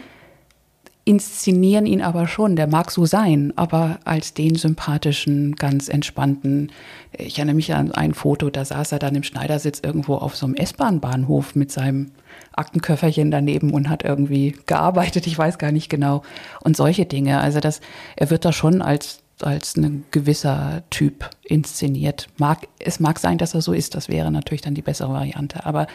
inszenieren 1.05 1.87
ihn 1.87 2.01
aber 2.01 2.29
schon. 2.29 2.57
Der 2.57 2.67
mag 2.67 2.91
so 2.91 3.07
sein, 3.07 3.53
aber 3.57 3.99
als 4.05 4.35
den 4.35 4.55
sympathischen, 4.55 5.57
ganz 5.57 5.89
entspannten. 5.89 6.71
Ich 7.13 7.39
erinnere 7.39 7.57
mich 7.57 7.75
an 7.75 7.93
ein 7.93 8.15
Foto, 8.15 8.51
da 8.51 8.65
saß 8.65 8.93
er 8.93 8.99
dann 8.99 9.15
im 9.15 9.23
Schneidersitz 9.23 9.81
irgendwo 9.83 10.15
auf 10.15 10.37
so 10.37 10.47
einem 10.47 10.55
S-Bahn-Bahnhof 10.55 11.55
mit 11.55 11.73
seinem 11.73 12.13
Aktenköfferchen 12.53 13.31
daneben 13.31 13.73
und 13.73 13.89
hat 13.89 14.05
irgendwie 14.05 14.57
gearbeitet. 14.67 15.27
Ich 15.27 15.37
weiß 15.37 15.59
gar 15.59 15.73
nicht 15.73 15.89
genau. 15.89 16.23
Und 16.63 16.77
solche 16.77 17.07
Dinge. 17.07 17.41
Also 17.41 17.61
das, 17.61 17.81
er 18.17 18.31
wird 18.31 18.45
da 18.45 18.53
schon 18.53 18.83
als 18.83 19.23
als 19.41 19.77
ein 19.77 20.05
gewisser 20.13 20.85
Typ 20.91 21.29
inszeniert. 21.43 22.29
Mag, 22.37 22.69
es 22.79 23.01
mag 23.01 23.19
sein, 23.19 23.39
dass 23.39 23.55
er 23.55 23.61
so 23.61 23.73
ist, 23.73 23.97
das 23.97 24.09
wäre 24.09 24.31
natürlich 24.31 24.61
dann 24.61 24.75
die 24.75 24.83
bessere 24.83 25.13
Variante. 25.13 25.67
Aber 25.67 25.89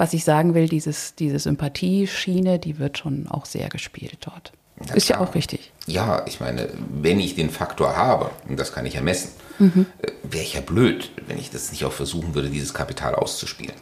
was 0.00 0.14
ich 0.14 0.24
sagen 0.24 0.54
will, 0.54 0.66
dieses, 0.66 1.14
diese 1.14 1.38
Sympathieschiene, 1.38 2.58
die 2.58 2.78
wird 2.78 2.96
schon 2.96 3.28
auch 3.28 3.44
sehr 3.44 3.68
gespielt 3.68 4.16
dort. 4.22 4.50
Ja, 4.82 4.94
ist 4.94 5.08
klar. 5.08 5.20
ja 5.20 5.26
auch 5.26 5.34
richtig. 5.34 5.72
Ja, 5.86 6.24
ich 6.26 6.40
meine, 6.40 6.70
wenn 6.88 7.20
ich 7.20 7.34
den 7.34 7.50
Faktor 7.50 7.98
habe, 7.98 8.30
und 8.48 8.58
das 8.58 8.72
kann 8.72 8.86
ich 8.86 8.94
ja 8.94 9.02
messen, 9.02 9.32
mhm. 9.58 9.84
Äh, 10.00 10.12
wäre 10.22 10.42
ich 10.42 10.54
ja 10.54 10.62
blöd, 10.62 11.10
wenn 11.26 11.36
ich 11.36 11.50
das 11.50 11.70
nicht 11.70 11.84
auch 11.84 11.92
versuchen 11.92 12.34
würde, 12.34 12.48
dieses 12.48 12.72
Kapital 12.72 13.14
auszuspielen. 13.14 13.74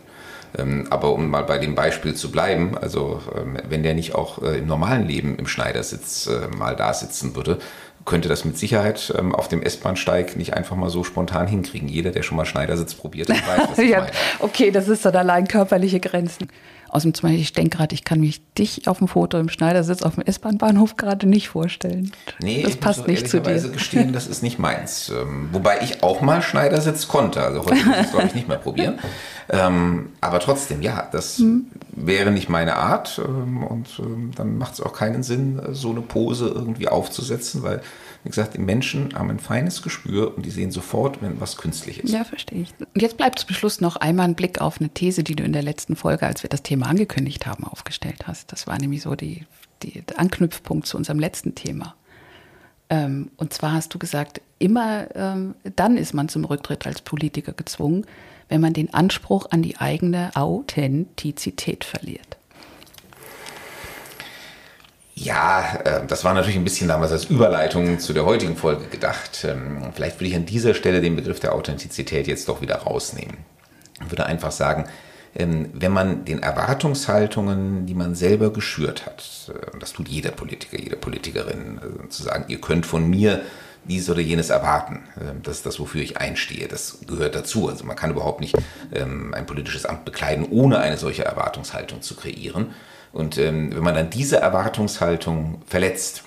Ähm, 0.59 0.89
aber 0.91 1.13
um 1.13 1.31
mal 1.31 1.45
bei 1.45 1.59
dem 1.59 1.77
Beispiel 1.77 2.17
zu 2.17 2.33
bleiben, 2.33 2.77
also 2.77 3.23
ähm, 3.37 3.57
wenn 3.69 3.85
der 3.85 3.95
nicht 3.95 4.17
auch 4.17 4.43
äh, 4.43 4.59
im 4.59 4.67
normalen 4.67 5.07
Leben 5.07 5.37
im 5.39 5.47
Schneidersitz 5.47 6.27
äh, 6.27 6.49
mal 6.49 6.75
da 6.75 6.95
sitzen 6.95 7.37
würde, 7.37 7.61
könnte 8.09 8.29
das 8.29 8.45
mit 8.45 8.59
Sicherheit 8.59 9.13
ähm, 9.17 9.35
auf 9.35 9.47
dem 9.49 9.63
S-Bahnsteig 9.63 10.37
nicht 10.37 10.55
einfach 10.55 10.75
mal 10.75 10.89
so 10.89 11.05
spontan 11.05 11.47
hinkriegen. 11.47 11.89
Jeder, 11.89 12.11
der 12.11 12.23
schon 12.23 12.37
mal 12.37 12.47
Schneidersitz 12.47 12.95
probiert 12.95 13.29
hat, 13.29 13.47
weiß, 13.47 13.69
was 13.71 13.79
ich 13.79 13.91
ja, 13.91 14.01
meine. 14.01 14.13
Okay, 14.41 14.71
das 14.71 14.89
ist 14.89 15.05
dann 15.05 15.15
allein 15.15 15.47
körperliche 15.47 16.01
Grenzen. 16.01 16.49
Aus 16.89 17.03
dem 17.03 17.13
Zweifel, 17.13 17.39
ich 17.39 17.53
denke 17.53 17.77
gerade, 17.77 17.95
ich 17.95 18.03
kann 18.03 18.21
mich 18.21 18.41
dich 18.55 18.89
auf 18.89 18.97
dem 18.99 19.09
Foto 19.09 19.39
im 19.39 19.51
Schneidersitz 19.51 20.03
auf 20.03 20.15
dem 20.15 20.25
S-Bahn-Bahnhof 20.25 20.97
gerade 20.97 21.29
nicht 21.29 21.51
vorstellen. 21.51 22.13
Nee, 22.41 22.63
das 22.63 22.77
passt 22.77 23.07
nicht 23.07 23.29
zu 23.29 23.43
dir. 23.43 23.61
Gestehen, 23.61 24.15
das 24.15 24.27
ist 24.27 24.43
nicht 24.43 24.59
meins. 24.59 25.11
Ähm, 25.11 25.51
wobei 25.53 25.81
ich 25.83 26.03
auch 26.03 26.23
mal 26.23 26.41
Schneidersitz 26.41 27.07
konnte. 27.07 27.43
Also 27.43 27.67
heute 27.67 27.85
muss 27.85 27.97
ich 27.97 28.05
es, 28.05 28.11
glaube 28.11 28.27
ich, 28.29 28.35
nicht 28.35 28.49
mehr 28.49 28.57
probieren. 28.57 28.99
Ähm, 29.51 30.11
aber 30.21 30.41
trotzdem, 30.41 30.83
ja, 30.83 31.09
das, 31.11 31.39
hm. 31.39 31.67
wäre 31.93 32.31
nicht 32.31 32.51
meine 32.51 32.77
Art 32.77 33.21
ähm, 33.25 33.63
und 33.63 33.99
ähm, 33.99 34.33
dann 34.35 34.59
macht 34.59 34.75
es 34.75 34.81
auch 34.83 34.93
keinen 34.93 35.23
Sinn, 35.23 35.61
so 35.73 35.91
eine 35.91 36.03
Pose 36.03 36.49
irgendwie 36.49 36.89
aufzusetzen, 36.89 37.63
weil, 37.63 37.81
wie 38.25 38.29
gesagt, 38.29 38.55
die 38.55 38.61
Menschen 38.61 39.15
haben 39.15 39.31
ein 39.31 39.39
feines 39.39 39.81
Gespür 39.81 40.37
und 40.37 40.45
die 40.45 40.51
sehen 40.51 40.71
sofort, 40.71 41.23
wenn 41.23 41.41
was 41.41 41.57
künstlich 41.57 42.05
ist. 42.05 42.13
Ja, 42.13 42.25
verstehe 42.25 42.61
ich. 42.61 42.75
Und 42.79 43.01
jetzt 43.01 43.17
bleibt 43.17 43.39
zum 43.39 43.55
Schluss 43.55 43.81
noch 43.81 43.97
einmal 43.97 44.27
ein 44.27 44.35
Blick 44.35 44.61
auf 44.61 44.81
eine 44.81 44.91
These, 44.91 45.25
die 45.25 45.35
du 45.35 45.45
in 45.45 45.55
der 45.55 45.63
letzten 45.63 45.97
Folge, 45.97 46.27
als 46.27 46.43
wir 46.43 46.51
das 46.51 46.63
Thema 46.63 46.87
angekündigt 46.87 47.47
haben, 47.47 47.65
aufgestellt 47.65 48.27
hast. 48.27 48.53
Das 48.53 48.67
war 48.67 48.79
nämlich 48.79 49.01
so 49.01 49.15
die, 49.15 49.47
die 49.83 50.03
der 50.03 50.21
Anknüpfpunkt 50.21 50.87
zu 50.87 50.99
unserem 50.99 51.19
letzten 51.19 51.55
Thema. 51.55 51.95
Ähm, 52.91 53.31
und 53.39 53.55
zwar 53.55 53.73
hast 53.73 53.95
du 53.95 53.99
gesagt, 53.99 54.43
immer 54.59 55.15
ähm, 55.15 55.55
dann 55.77 55.97
ist 55.97 56.13
man 56.13 56.29
zum 56.29 56.45
Rücktritt 56.45 56.87
als 56.87 57.01
Politiker 57.01 57.53
gezwungen, 57.53 58.05
wenn 58.49 58.61
man 58.61 58.73
den 58.73 58.93
Anspruch 58.95 59.47
an 59.51 59.63
die 59.63 59.79
eigene 59.79 60.31
Authentizität 60.35 61.85
verliert. 61.85 62.39
Ja, 65.15 65.81
äh, 65.85 66.07
das 66.07 66.25
war 66.25 66.33
natürlich 66.33 66.57
ein 66.57 66.65
bisschen 66.65 66.89
damals 66.89 67.11
als 67.11 67.25
Überleitung 67.25 67.99
zu 67.99 68.13
der 68.13 68.25
heutigen 68.25 68.57
Folge 68.57 68.87
gedacht. 68.87 69.45
Ähm, 69.45 69.91
vielleicht 69.93 70.17
würde 70.17 70.29
ich 70.29 70.37
an 70.37 70.47
dieser 70.47 70.75
Stelle 70.75 71.01
den 71.01 71.17
Begriff 71.17 71.41
der 71.41 71.55
Authentizität 71.55 72.29
jetzt 72.29 72.49
doch 72.49 72.61
wieder 72.61 72.77
rausnehmen. 72.77 73.39
Ich 74.01 74.11
würde 74.13 74.27
einfach 74.27 74.53
sagen, 74.53 74.85
ähm, 75.35 75.71
wenn 75.73 75.93
man 75.93 76.25
den 76.25 76.41
Erwartungshaltungen, 76.43 77.87
die 77.87 77.95
man 77.95 78.15
selber 78.15 78.53
geschürt 78.53 79.07
hat, 79.07 79.25
äh, 79.49 79.79
das 79.79 79.93
tut 79.93 80.09
jeder 80.09 80.31
Politiker, 80.31 80.79
jede 80.79 80.97
Politikerin, 80.97 81.79
äh, 81.79 82.09
zu 82.09 82.23
sagen, 82.23 82.45
ihr 82.49 82.61
könnt 82.61 82.87
von 82.87 83.09
mir 83.09 83.43
dies 83.89 84.09
oder 84.11 84.21
jenes 84.21 84.51
erwarten. 84.51 85.01
Ähm, 85.21 85.43
das 85.43 85.59
ist 85.59 85.67
das, 85.67 85.81
wofür 85.81 86.03
ich 86.03 86.19
einstehe. 86.19 86.69
Das 86.69 86.99
gehört 87.07 87.35
dazu. 87.35 87.69
Also 87.69 87.85
man 87.85 87.97
kann 87.97 88.11
überhaupt 88.11 88.41
nicht 88.41 88.57
ähm, 88.95 89.35
ein 89.35 89.47
politisches 89.47 89.87
Amt 89.87 90.05
bekleiden, 90.05 90.47
ohne 90.51 90.79
eine 90.79 90.97
solche 90.97 91.25
Erwartungshaltung 91.25 92.03
zu 92.03 92.15
kreieren. 92.17 92.75
Und 93.13 93.39
ähm, 93.39 93.75
wenn 93.75 93.83
man 93.83 93.95
dann 93.95 94.11
diese 94.11 94.37
Erwartungshaltung 94.37 95.63
verletzt, 95.67 96.25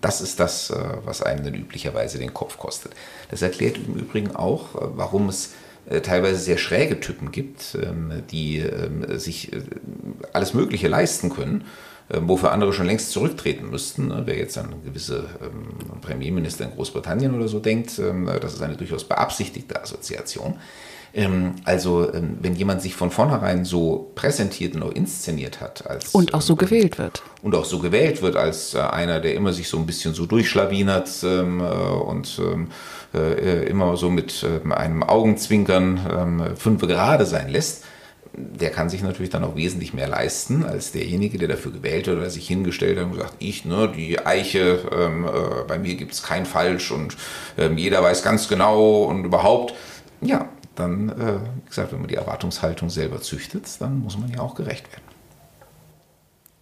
das 0.00 0.20
ist 0.20 0.40
das, 0.40 0.70
äh, 0.70 0.76
was 1.04 1.22
einem 1.22 1.44
dann 1.44 1.54
üblicherweise 1.54 2.18
den 2.18 2.32
Kopf 2.32 2.58
kostet. 2.58 2.92
Das 3.30 3.42
erklärt 3.42 3.76
im 3.76 3.94
Übrigen 3.94 4.34
auch, 4.34 4.74
äh, 4.74 4.78
warum 4.94 5.28
es 5.28 5.52
äh, 5.88 6.00
teilweise 6.00 6.38
sehr 6.38 6.58
schräge 6.58 7.00
Typen 7.00 7.30
gibt, 7.32 7.76
die 8.30 8.64
sich 9.16 9.50
alles 10.32 10.54
Mögliche 10.54 10.88
leisten 10.88 11.30
können 11.30 11.64
wofür 12.20 12.52
andere 12.52 12.72
schon 12.72 12.86
längst 12.86 13.10
zurücktreten 13.12 13.70
müssten. 13.70 14.08
Ne? 14.08 14.22
Wer 14.24 14.36
jetzt 14.36 14.58
an 14.58 14.74
gewisse 14.84 15.26
ähm, 15.42 16.00
Premierminister 16.00 16.64
in 16.64 16.72
Großbritannien 16.72 17.34
oder 17.34 17.48
so 17.48 17.60
denkt, 17.60 17.98
ähm, 17.98 18.28
das 18.40 18.54
ist 18.54 18.62
eine 18.62 18.76
durchaus 18.76 19.04
beabsichtigte 19.04 19.80
Assoziation. 19.80 20.54
Also 21.64 22.08
wenn 22.12 22.54
jemand 22.54 22.82
sich 22.82 22.94
von 22.94 23.10
vornherein 23.10 23.64
so 23.64 24.12
präsentiert 24.14 24.76
und 24.76 24.84
auch 24.84 24.92
inszeniert 24.92 25.60
hat 25.60 25.84
als 25.90 26.14
und 26.14 26.34
auch 26.34 26.40
so 26.40 26.54
gewählt 26.54 26.98
wird 26.98 27.24
und 27.42 27.56
auch 27.56 27.64
so 27.64 27.80
gewählt 27.80 28.22
wird 28.22 28.36
als 28.36 28.74
äh, 28.74 28.78
einer, 28.78 29.18
der 29.18 29.34
immer 29.34 29.52
sich 29.52 29.68
so 29.68 29.76
ein 29.76 29.86
bisschen 29.86 30.14
so 30.14 30.26
durchschlawinert 30.26 31.10
äh, 31.24 31.40
und 31.40 32.40
äh, 33.12 33.64
immer 33.64 33.96
so 33.96 34.08
mit 34.08 34.46
einem 34.70 35.02
Augenzwinkern 35.02 36.54
fünf 36.56 36.82
gerade 36.82 37.26
sein 37.26 37.48
lässt, 37.48 37.82
der 38.32 38.70
kann 38.70 38.88
sich 38.88 39.02
natürlich 39.02 39.30
dann 39.30 39.44
auch 39.44 39.56
wesentlich 39.56 39.92
mehr 39.92 40.08
leisten 40.08 40.64
als 40.64 40.92
derjenige, 40.92 41.38
der 41.38 41.48
dafür 41.48 41.72
gewählt 41.72 42.06
wird 42.06 42.18
oder 42.18 42.30
sich 42.30 42.46
hingestellt 42.46 42.98
hat 42.98 43.06
und 43.06 43.12
gesagt, 43.12 43.34
ich, 43.38 43.64
ne, 43.64 43.92
die 43.94 44.24
Eiche, 44.24 44.80
ähm, 44.92 45.24
äh, 45.24 45.64
bei 45.66 45.78
mir 45.78 45.96
gibt 45.96 46.12
es 46.12 46.22
kein 46.22 46.46
Falsch 46.46 46.90
und 46.92 47.16
ähm, 47.58 47.76
jeder 47.76 48.02
weiß 48.02 48.22
ganz 48.22 48.48
genau 48.48 49.04
und 49.04 49.24
überhaupt. 49.24 49.74
Ja, 50.20 50.48
dann, 50.76 51.08
äh, 51.08 51.38
wie 51.64 51.68
gesagt, 51.68 51.92
wenn 51.92 52.00
man 52.00 52.08
die 52.08 52.14
Erwartungshaltung 52.14 52.88
selber 52.90 53.20
züchtet, 53.20 53.68
dann 53.80 54.00
muss 54.00 54.16
man 54.16 54.30
ja 54.30 54.40
auch 54.40 54.54
gerecht 54.54 54.90
werden. 54.92 55.04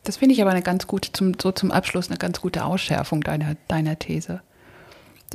Das 0.05 0.17
finde 0.17 0.35
ich 0.35 0.41
aber 0.41 0.51
eine 0.53 0.63
ganz 0.63 0.87
gute, 0.87 1.13
zum, 1.13 1.35
so 1.41 1.53
zum 1.53 1.71
Abschluss 1.71 2.09
eine 2.09 2.17
ganz 2.17 2.41
gute 2.41 2.65
Ausschärfung 2.65 3.21
deiner, 3.21 3.57
deiner 3.69 3.99
These. 3.99 4.41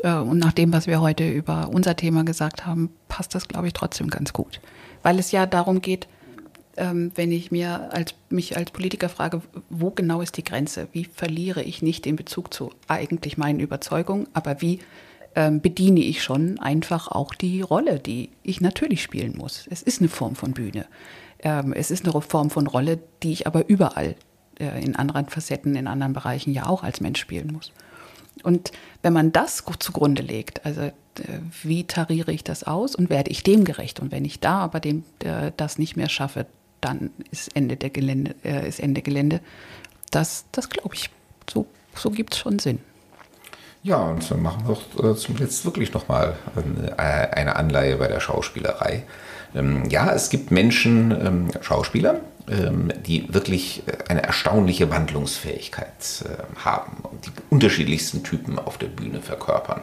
Äh, 0.02 0.15
und 0.15 0.39
nach 0.39 0.54
dem, 0.54 0.74
was 0.74 0.88
wir 0.88 1.00
heute 1.00 1.30
über 1.30 1.69
unser 1.69 1.96
Thema 1.96 2.24
gesagt 2.24 2.65
haben, 2.65 2.89
passt 3.08 3.36
das, 3.36 3.48
glaube 3.48 3.67
ich, 3.67 3.74
trotzdem 3.74 4.10
ganz 4.10 4.34
gut. 4.34 4.60
Weil 5.04 5.19
es 5.19 5.32
ja 5.32 5.46
darum 5.46 5.82
geht, 5.82 6.08
wenn 6.75 7.31
ich 7.31 7.51
mir 7.51 7.93
als, 7.93 8.15
mich 8.29 8.57
als 8.57 8.71
Politiker 8.71 9.07
frage, 9.07 9.41
wo 9.69 9.91
genau 9.91 10.21
ist 10.21 10.38
die 10.38 10.43
Grenze? 10.43 10.88
Wie 10.91 11.05
verliere 11.05 11.62
ich 11.62 11.81
nicht 11.83 12.05
den 12.05 12.15
Bezug 12.15 12.53
zu 12.53 12.71
eigentlich 12.88 13.38
meinen 13.38 13.59
Überzeugungen, 13.59 14.27
aber 14.33 14.59
wie 14.59 14.79
ähm, 15.36 15.62
bediene 15.62 15.99
ich 15.99 16.23
schon 16.23 16.59
einfach 16.59 17.07
auch 17.07 17.33
die 17.36 17.62
Rolle, 17.62 17.99
die 17.99 18.29
ich 18.41 18.59
natürlich 18.62 19.03
spielen 19.03 19.36
muss? 19.38 19.67
Es 19.69 19.83
ist 19.83 20.01
eine 20.01 20.09
Form 20.09 20.36
von 20.36 20.53
Bühne. 20.53 20.86
Ähm, 21.39 21.73
es 21.73 21.91
ist 21.91 22.07
eine 22.07 22.21
Form 22.21 22.49
von 22.49 22.65
Rolle, 22.67 22.99
die 23.21 23.33
ich 23.33 23.45
aber 23.45 23.67
überall 23.69 24.15
äh, 24.59 24.83
in 24.83 24.95
anderen 24.95 25.27
Facetten, 25.27 25.75
in 25.75 25.88
anderen 25.88 26.13
Bereichen 26.13 26.53
ja 26.53 26.67
auch 26.67 26.83
als 26.83 27.01
Mensch 27.01 27.19
spielen 27.19 27.51
muss. 27.53 27.71
Und 28.41 28.71
wenn 29.01 29.13
man 29.13 29.31
das 29.31 29.63
zugrunde 29.79 30.23
legt, 30.23 30.65
also 30.65 30.81
äh, 30.81 30.91
wie 31.62 31.83
tariere 31.83 32.31
ich 32.31 32.43
das 32.43 32.63
aus 32.63 32.95
und 32.95 33.09
werde 33.09 33.29
ich 33.29 33.43
dem 33.43 33.63
gerecht? 33.63 33.99
Und 33.99 34.12
wenn 34.12 34.25
ich 34.25 34.39
da 34.39 34.59
aber 34.59 34.79
dem, 34.79 35.03
äh, 35.23 35.51
das 35.55 35.77
nicht 35.77 35.95
mehr 35.95 36.09
schaffe, 36.09 36.45
dann 36.84 37.12
ist 37.32 37.56
Ende 37.56 37.78
der 37.78 37.89
Gelände, 37.89 38.36
äh, 38.43 38.67
ist 38.67 38.80
Ende 38.80 39.02
Gelände. 39.02 39.39
Das, 40.12 40.46
das 40.52 40.69
glaube 40.69 40.96
ich, 40.96 41.10
so, 41.50 41.65
so 41.96 42.12
gibt 42.12 42.34
es 42.34 42.39
schon 42.39 42.60
Sinn. 42.60 42.80
Ja, 43.84 43.98
und 43.98 44.30
dann 44.30 44.41
machen 44.41 44.65
wir 44.65 44.76
doch 44.76 45.12
äh, 45.12 45.15
zum 45.15 45.36
Letzt 45.38 45.65
wirklich 45.65 45.93
nochmal 45.93 46.36
äh, 46.56 47.02
eine 47.02 47.56
Anleihe 47.56 47.98
bei 47.98 48.08
der 48.08 48.19
Schauspielerei. 48.19 49.04
Ähm, 49.56 49.89
ja, 49.89 50.12
es 50.13 50.30
gibt 50.30 50.52
Menschen, 50.52 51.12
ähm, 51.12 51.52
Schauspieler, 51.62 52.22
ähm, 52.50 52.91
die 53.06 53.34
wirklich 53.34 53.84
äh, 53.86 54.10
eine 54.10 54.24
erstaunliche 54.24 54.89
Wandlungsfähigkeit 54.89 56.24
äh, 56.26 56.63
haben 56.63 56.98
und 57.04 57.26
die 57.26 57.32
unterschiedlichsten 57.50 58.24
Typen 58.24 58.58
auf 58.58 58.78
der 58.78 58.88
Bühne 58.88 59.22
verkörpern. 59.22 59.82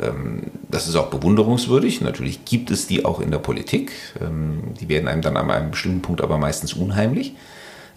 Ähm, 0.00 0.44
das 0.68 0.88
ist 0.88 0.96
auch 0.96 1.10
bewunderungswürdig. 1.10 2.00
Natürlich 2.00 2.44
gibt 2.44 2.70
es 2.70 2.86
die 2.86 3.04
auch 3.04 3.20
in 3.20 3.30
der 3.30 3.38
Politik. 3.38 3.92
Ähm, 4.20 4.74
die 4.80 4.88
werden 4.88 5.08
einem 5.08 5.22
dann 5.22 5.36
an 5.36 5.50
einem 5.50 5.70
bestimmten 5.70 6.02
Punkt 6.02 6.20
aber 6.20 6.38
meistens 6.38 6.72
unheimlich. 6.74 7.34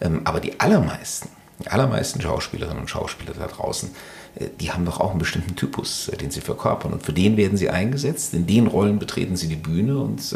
Ähm, 0.02 0.22
aber 0.26 0.40
die 0.40 0.60
allermeisten, 0.60 1.30
die 1.64 1.70
allermeisten 1.70 2.22
Schauspielerinnen 2.22 2.82
und 2.82 2.90
Schauspieler 2.90 3.34
da 3.38 3.48
draußen, 3.48 3.90
äh, 4.36 4.46
die 4.60 4.72
haben 4.72 4.86
doch 4.86 5.00
auch 5.00 5.12
einen 5.12 5.20
bestimmten 5.20 5.56
Typus, 5.56 6.12
den 6.22 6.30
sie 6.30 6.42
verkörpern. 6.42 6.94
Und 6.94 7.04
für 7.04 7.14
den 7.14 7.38
werden 7.38 7.58
sie 7.58 7.70
eingesetzt. 7.70 8.34
In 8.34 8.46
den 8.46 8.68
Rollen 8.68 9.00
betreten 9.00 9.36
sie 9.36 9.48
die 9.48 9.56
Bühne 9.56 9.98
und 9.98 10.36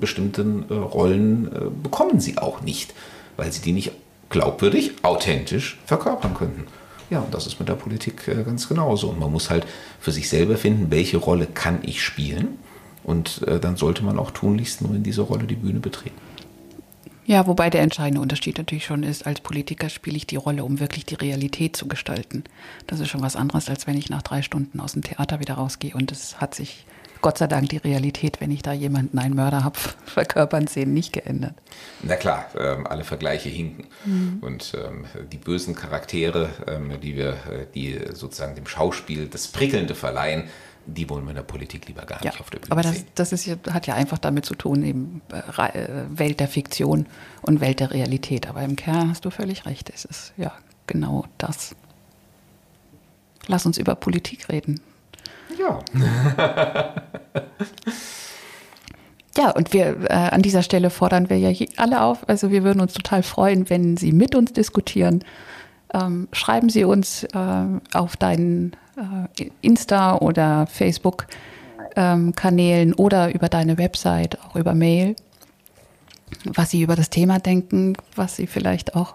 bestimmte 0.00 0.42
Rollen 0.70 1.50
bekommen 1.82 2.20
sie 2.20 2.38
auch 2.38 2.62
nicht, 2.62 2.94
weil 3.36 3.52
sie 3.52 3.62
die 3.62 3.72
nicht 3.72 3.92
glaubwürdig, 4.28 4.92
authentisch 5.02 5.78
verkörpern 5.86 6.34
könnten. 6.34 6.66
Ja, 7.10 7.20
und 7.20 7.32
das 7.32 7.46
ist 7.46 7.58
mit 7.58 7.68
der 7.68 7.74
Politik 7.74 8.26
äh, 8.28 8.42
ganz 8.42 8.68
genauso. 8.68 9.08
Und 9.08 9.20
man 9.20 9.30
muss 9.30 9.50
halt 9.50 9.66
für 10.00 10.12
sich 10.12 10.28
selber 10.28 10.56
finden, 10.56 10.90
welche 10.90 11.18
Rolle 11.18 11.46
kann 11.46 11.78
ich 11.82 12.02
spielen. 12.02 12.58
Und 13.04 13.42
äh, 13.46 13.60
dann 13.60 13.76
sollte 13.76 14.04
man 14.04 14.18
auch 14.18 14.32
tunlichst 14.32 14.82
nur 14.82 14.94
in 14.94 15.02
dieser 15.02 15.22
Rolle 15.22 15.44
die 15.44 15.54
Bühne 15.54 15.78
betreten. 15.78 16.20
Ja, 17.26 17.48
wobei 17.48 17.70
der 17.70 17.82
entscheidende 17.82 18.20
Unterschied 18.20 18.56
natürlich 18.56 18.84
schon 18.84 19.02
ist, 19.02 19.26
als 19.26 19.40
Politiker 19.40 19.88
spiele 19.88 20.16
ich 20.16 20.28
die 20.28 20.36
Rolle, 20.36 20.64
um 20.64 20.78
wirklich 20.78 21.04
die 21.06 21.16
Realität 21.16 21.76
zu 21.76 21.88
gestalten. 21.88 22.44
Das 22.86 23.00
ist 23.00 23.08
schon 23.08 23.22
was 23.22 23.34
anderes, 23.34 23.68
als 23.68 23.88
wenn 23.88 23.98
ich 23.98 24.10
nach 24.10 24.22
drei 24.22 24.42
Stunden 24.42 24.78
aus 24.78 24.92
dem 24.92 25.02
Theater 25.02 25.40
wieder 25.40 25.54
rausgehe 25.54 25.94
und 25.94 26.12
es 26.12 26.40
hat 26.40 26.54
sich 26.54 26.86
Gott 27.22 27.38
sei 27.38 27.46
Dank 27.46 27.68
die 27.68 27.78
Realität, 27.78 28.40
wenn 28.40 28.50
ich 28.50 28.62
da 28.62 28.72
jemanden 28.72 29.18
einen 29.18 29.34
Mörder 29.34 29.64
habe, 29.64 29.78
verkörpern 30.06 30.66
sehen, 30.66 30.94
nicht 30.94 31.12
geändert. 31.12 31.54
Na 32.02 32.16
klar, 32.16 32.46
ähm, 32.58 32.86
alle 32.86 33.04
Vergleiche 33.04 33.48
hinken. 33.48 33.86
Mhm. 34.04 34.38
Und 34.40 34.74
ähm, 34.74 35.04
die 35.30 35.38
bösen 35.38 35.74
Charaktere, 35.74 36.50
ähm, 36.66 37.00
die 37.00 37.16
wir, 37.16 37.30
äh, 37.30 37.66
die 37.74 37.98
sozusagen 38.12 38.54
dem 38.54 38.66
Schauspiel 38.66 39.28
das 39.28 39.48
Prickelnde 39.48 39.94
verleihen, 39.94 40.44
die 40.86 41.08
wollen 41.10 41.24
wir 41.24 41.30
in 41.30 41.36
der 41.36 41.42
Politik 41.42 41.88
lieber 41.88 42.02
gar 42.02 42.22
ja, 42.22 42.30
nicht 42.30 42.40
auf 42.40 42.50
der 42.50 42.60
Bühne 42.60 42.72
aber 42.72 42.82
das, 42.82 42.94
sehen. 42.94 43.06
das 43.16 43.32
ist, 43.32 43.48
hat 43.70 43.86
ja 43.86 43.94
einfach 43.94 44.18
damit 44.18 44.46
zu 44.46 44.54
tun, 44.54 44.84
eben 44.84 45.22
äh, 45.32 45.68
äh, 45.68 46.04
Welt 46.10 46.40
der 46.40 46.48
Fiktion 46.48 47.06
und 47.42 47.60
Welt 47.60 47.80
der 47.80 47.90
Realität. 47.90 48.48
Aber 48.48 48.62
im 48.62 48.76
Kern 48.76 49.10
hast 49.10 49.24
du 49.24 49.30
völlig 49.30 49.66
recht. 49.66 49.90
Es 49.92 50.04
ist 50.04 50.32
ja 50.36 50.52
genau 50.86 51.24
das. 51.38 51.74
Lass 53.48 53.66
uns 53.66 53.78
über 53.78 53.94
Politik 53.94 54.48
reden. 54.48 54.80
Ja. 55.58 55.78
ja, 59.36 59.50
und 59.50 59.72
wir 59.72 60.10
äh, 60.10 60.12
an 60.12 60.42
dieser 60.42 60.62
Stelle 60.62 60.90
fordern 60.90 61.30
wir 61.30 61.38
ja 61.38 61.52
alle 61.76 62.02
auf. 62.02 62.28
Also 62.28 62.50
wir 62.50 62.64
würden 62.64 62.80
uns 62.80 62.94
total 62.94 63.22
freuen, 63.22 63.70
wenn 63.70 63.96
Sie 63.96 64.10
mit 64.12 64.34
uns 64.34 64.52
diskutieren. 64.52 65.24
Ähm, 65.94 66.26
schreiben 66.32 66.68
Sie 66.68 66.82
uns 66.84 67.24
äh, 67.24 67.66
auf 67.92 68.16
deinen 68.16 68.72
äh, 68.96 69.28
Insta- 69.62 70.20
oder 70.20 70.66
Facebook-Kanälen 70.66 72.88
ähm, 72.90 72.94
oder 72.96 73.34
über 73.34 73.48
deine 73.48 73.78
Website, 73.78 74.38
auch 74.44 74.56
über 74.56 74.74
Mail, 74.74 75.16
was 76.44 76.70
Sie 76.70 76.82
über 76.82 76.96
das 76.96 77.10
Thema 77.10 77.38
denken, 77.38 77.94
was 78.16 78.36
Sie 78.36 78.46
vielleicht 78.46 78.96
auch 78.96 79.14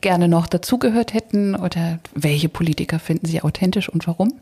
gerne 0.00 0.28
noch 0.28 0.46
dazugehört 0.46 1.14
hätten 1.14 1.54
oder 1.54 1.98
welche 2.14 2.48
Politiker 2.48 2.98
finden 2.98 3.26
Sie 3.26 3.42
authentisch 3.42 3.88
und 3.88 4.06
warum. 4.06 4.32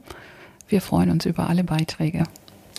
Wir 0.68 0.80
freuen 0.80 1.10
uns 1.10 1.26
über 1.26 1.48
alle 1.48 1.64
Beiträge. 1.64 2.24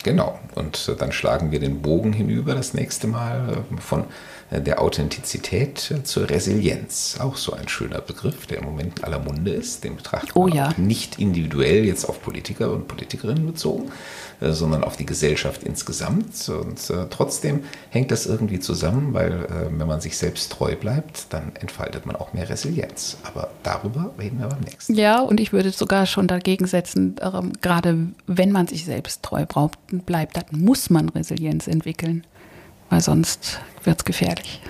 Genau. 0.06 0.38
Und 0.54 0.94
dann 1.00 1.12
schlagen 1.12 1.52
wir 1.52 1.60
den 1.60 1.82
Bogen 1.82 2.14
hinüber 2.14 2.54
das 2.54 2.76
nächste 2.76 3.08
Mal 3.08 3.64
von 3.80 4.04
der 4.52 4.82
Authentizität 4.82 5.94
zur 6.04 6.30
Resilienz. 6.30 7.18
Auch 7.20 7.36
so 7.36 7.54
ein 7.54 7.68
schöner 7.68 8.02
Begriff, 8.02 8.46
der 8.46 8.60
im 8.60 8.66
Moment 8.66 9.04
aller 9.04 9.18
Munde 9.18 9.52
ist. 9.52 9.84
Den 9.84 9.96
betrachtet 9.96 10.36
oh, 10.36 10.48
ja. 10.48 10.72
nicht 10.78 11.18
individuell 11.18 11.84
jetzt 11.84 12.06
auf 12.06 12.22
Politiker 12.22 12.72
und 12.72 12.88
Politikerinnen 12.88 13.46
bezogen, 13.48 13.92
äh, 14.42 14.52
sondern 14.52 14.84
auf 14.84 14.98
die 14.98 15.06
Gesellschaft 15.06 15.64
insgesamt. 15.64 16.48
Und 16.50 16.90
äh, 16.92 17.08
trotzdem 17.10 17.64
hängt 17.90 18.12
das 18.12 18.28
irgendwie 18.28 18.60
zusammen, 18.60 19.14
weil 19.14 19.32
äh, 19.32 19.72
wenn 19.72 19.88
man 19.88 20.00
sich 20.00 20.16
selbst 20.16 20.52
treu 20.52 20.76
bleibt, 20.76 21.34
dann 21.34 21.56
entfaltet 21.60 22.06
man 22.06 22.16
auch 22.16 22.34
mehr 22.34 22.48
Resilienz. 22.48 23.18
Aber 23.24 23.50
darüber 23.64 24.12
reden 24.20 24.40
wir 24.40 24.48
beim 24.48 24.62
nächsten. 24.62 24.94
Ja, 24.94 25.22
und 25.22 25.40
ich 25.40 25.54
würde 25.54 25.72
sogar 25.72 26.06
schon 26.06 26.28
dagegen 26.28 26.68
setzen, 26.68 27.16
ähm, 27.22 27.54
gerade 27.62 27.98
wenn 28.28 28.52
man 28.52 28.68
sich 28.68 28.86
selbst 28.86 29.24
treu 29.24 29.46
bleibt, 30.00 30.38
dann 30.38 30.46
muss 30.52 30.90
man 30.90 31.10
Resilienz 31.10 31.68
entwickeln 31.68 32.26
weil 32.90 33.02
sonst 33.02 33.60
wird 33.84 34.00
es 34.00 34.06
gefährlich. 34.06 34.62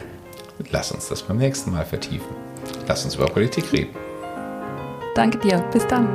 Lass 0.72 0.92
uns 0.92 1.10
das 1.10 1.24
beim 1.24 1.38
nächsten 1.38 1.72
Mal 1.72 1.86
vertiefen. 1.86 2.36
Lass 2.88 3.06
uns 3.06 3.16
über 3.16 3.26
Politik 3.26 3.72
reden. 3.74 3.96
Danke 5.16 5.38
dir. 5.38 5.60
Bis 5.72 5.86
dann. 5.88 6.08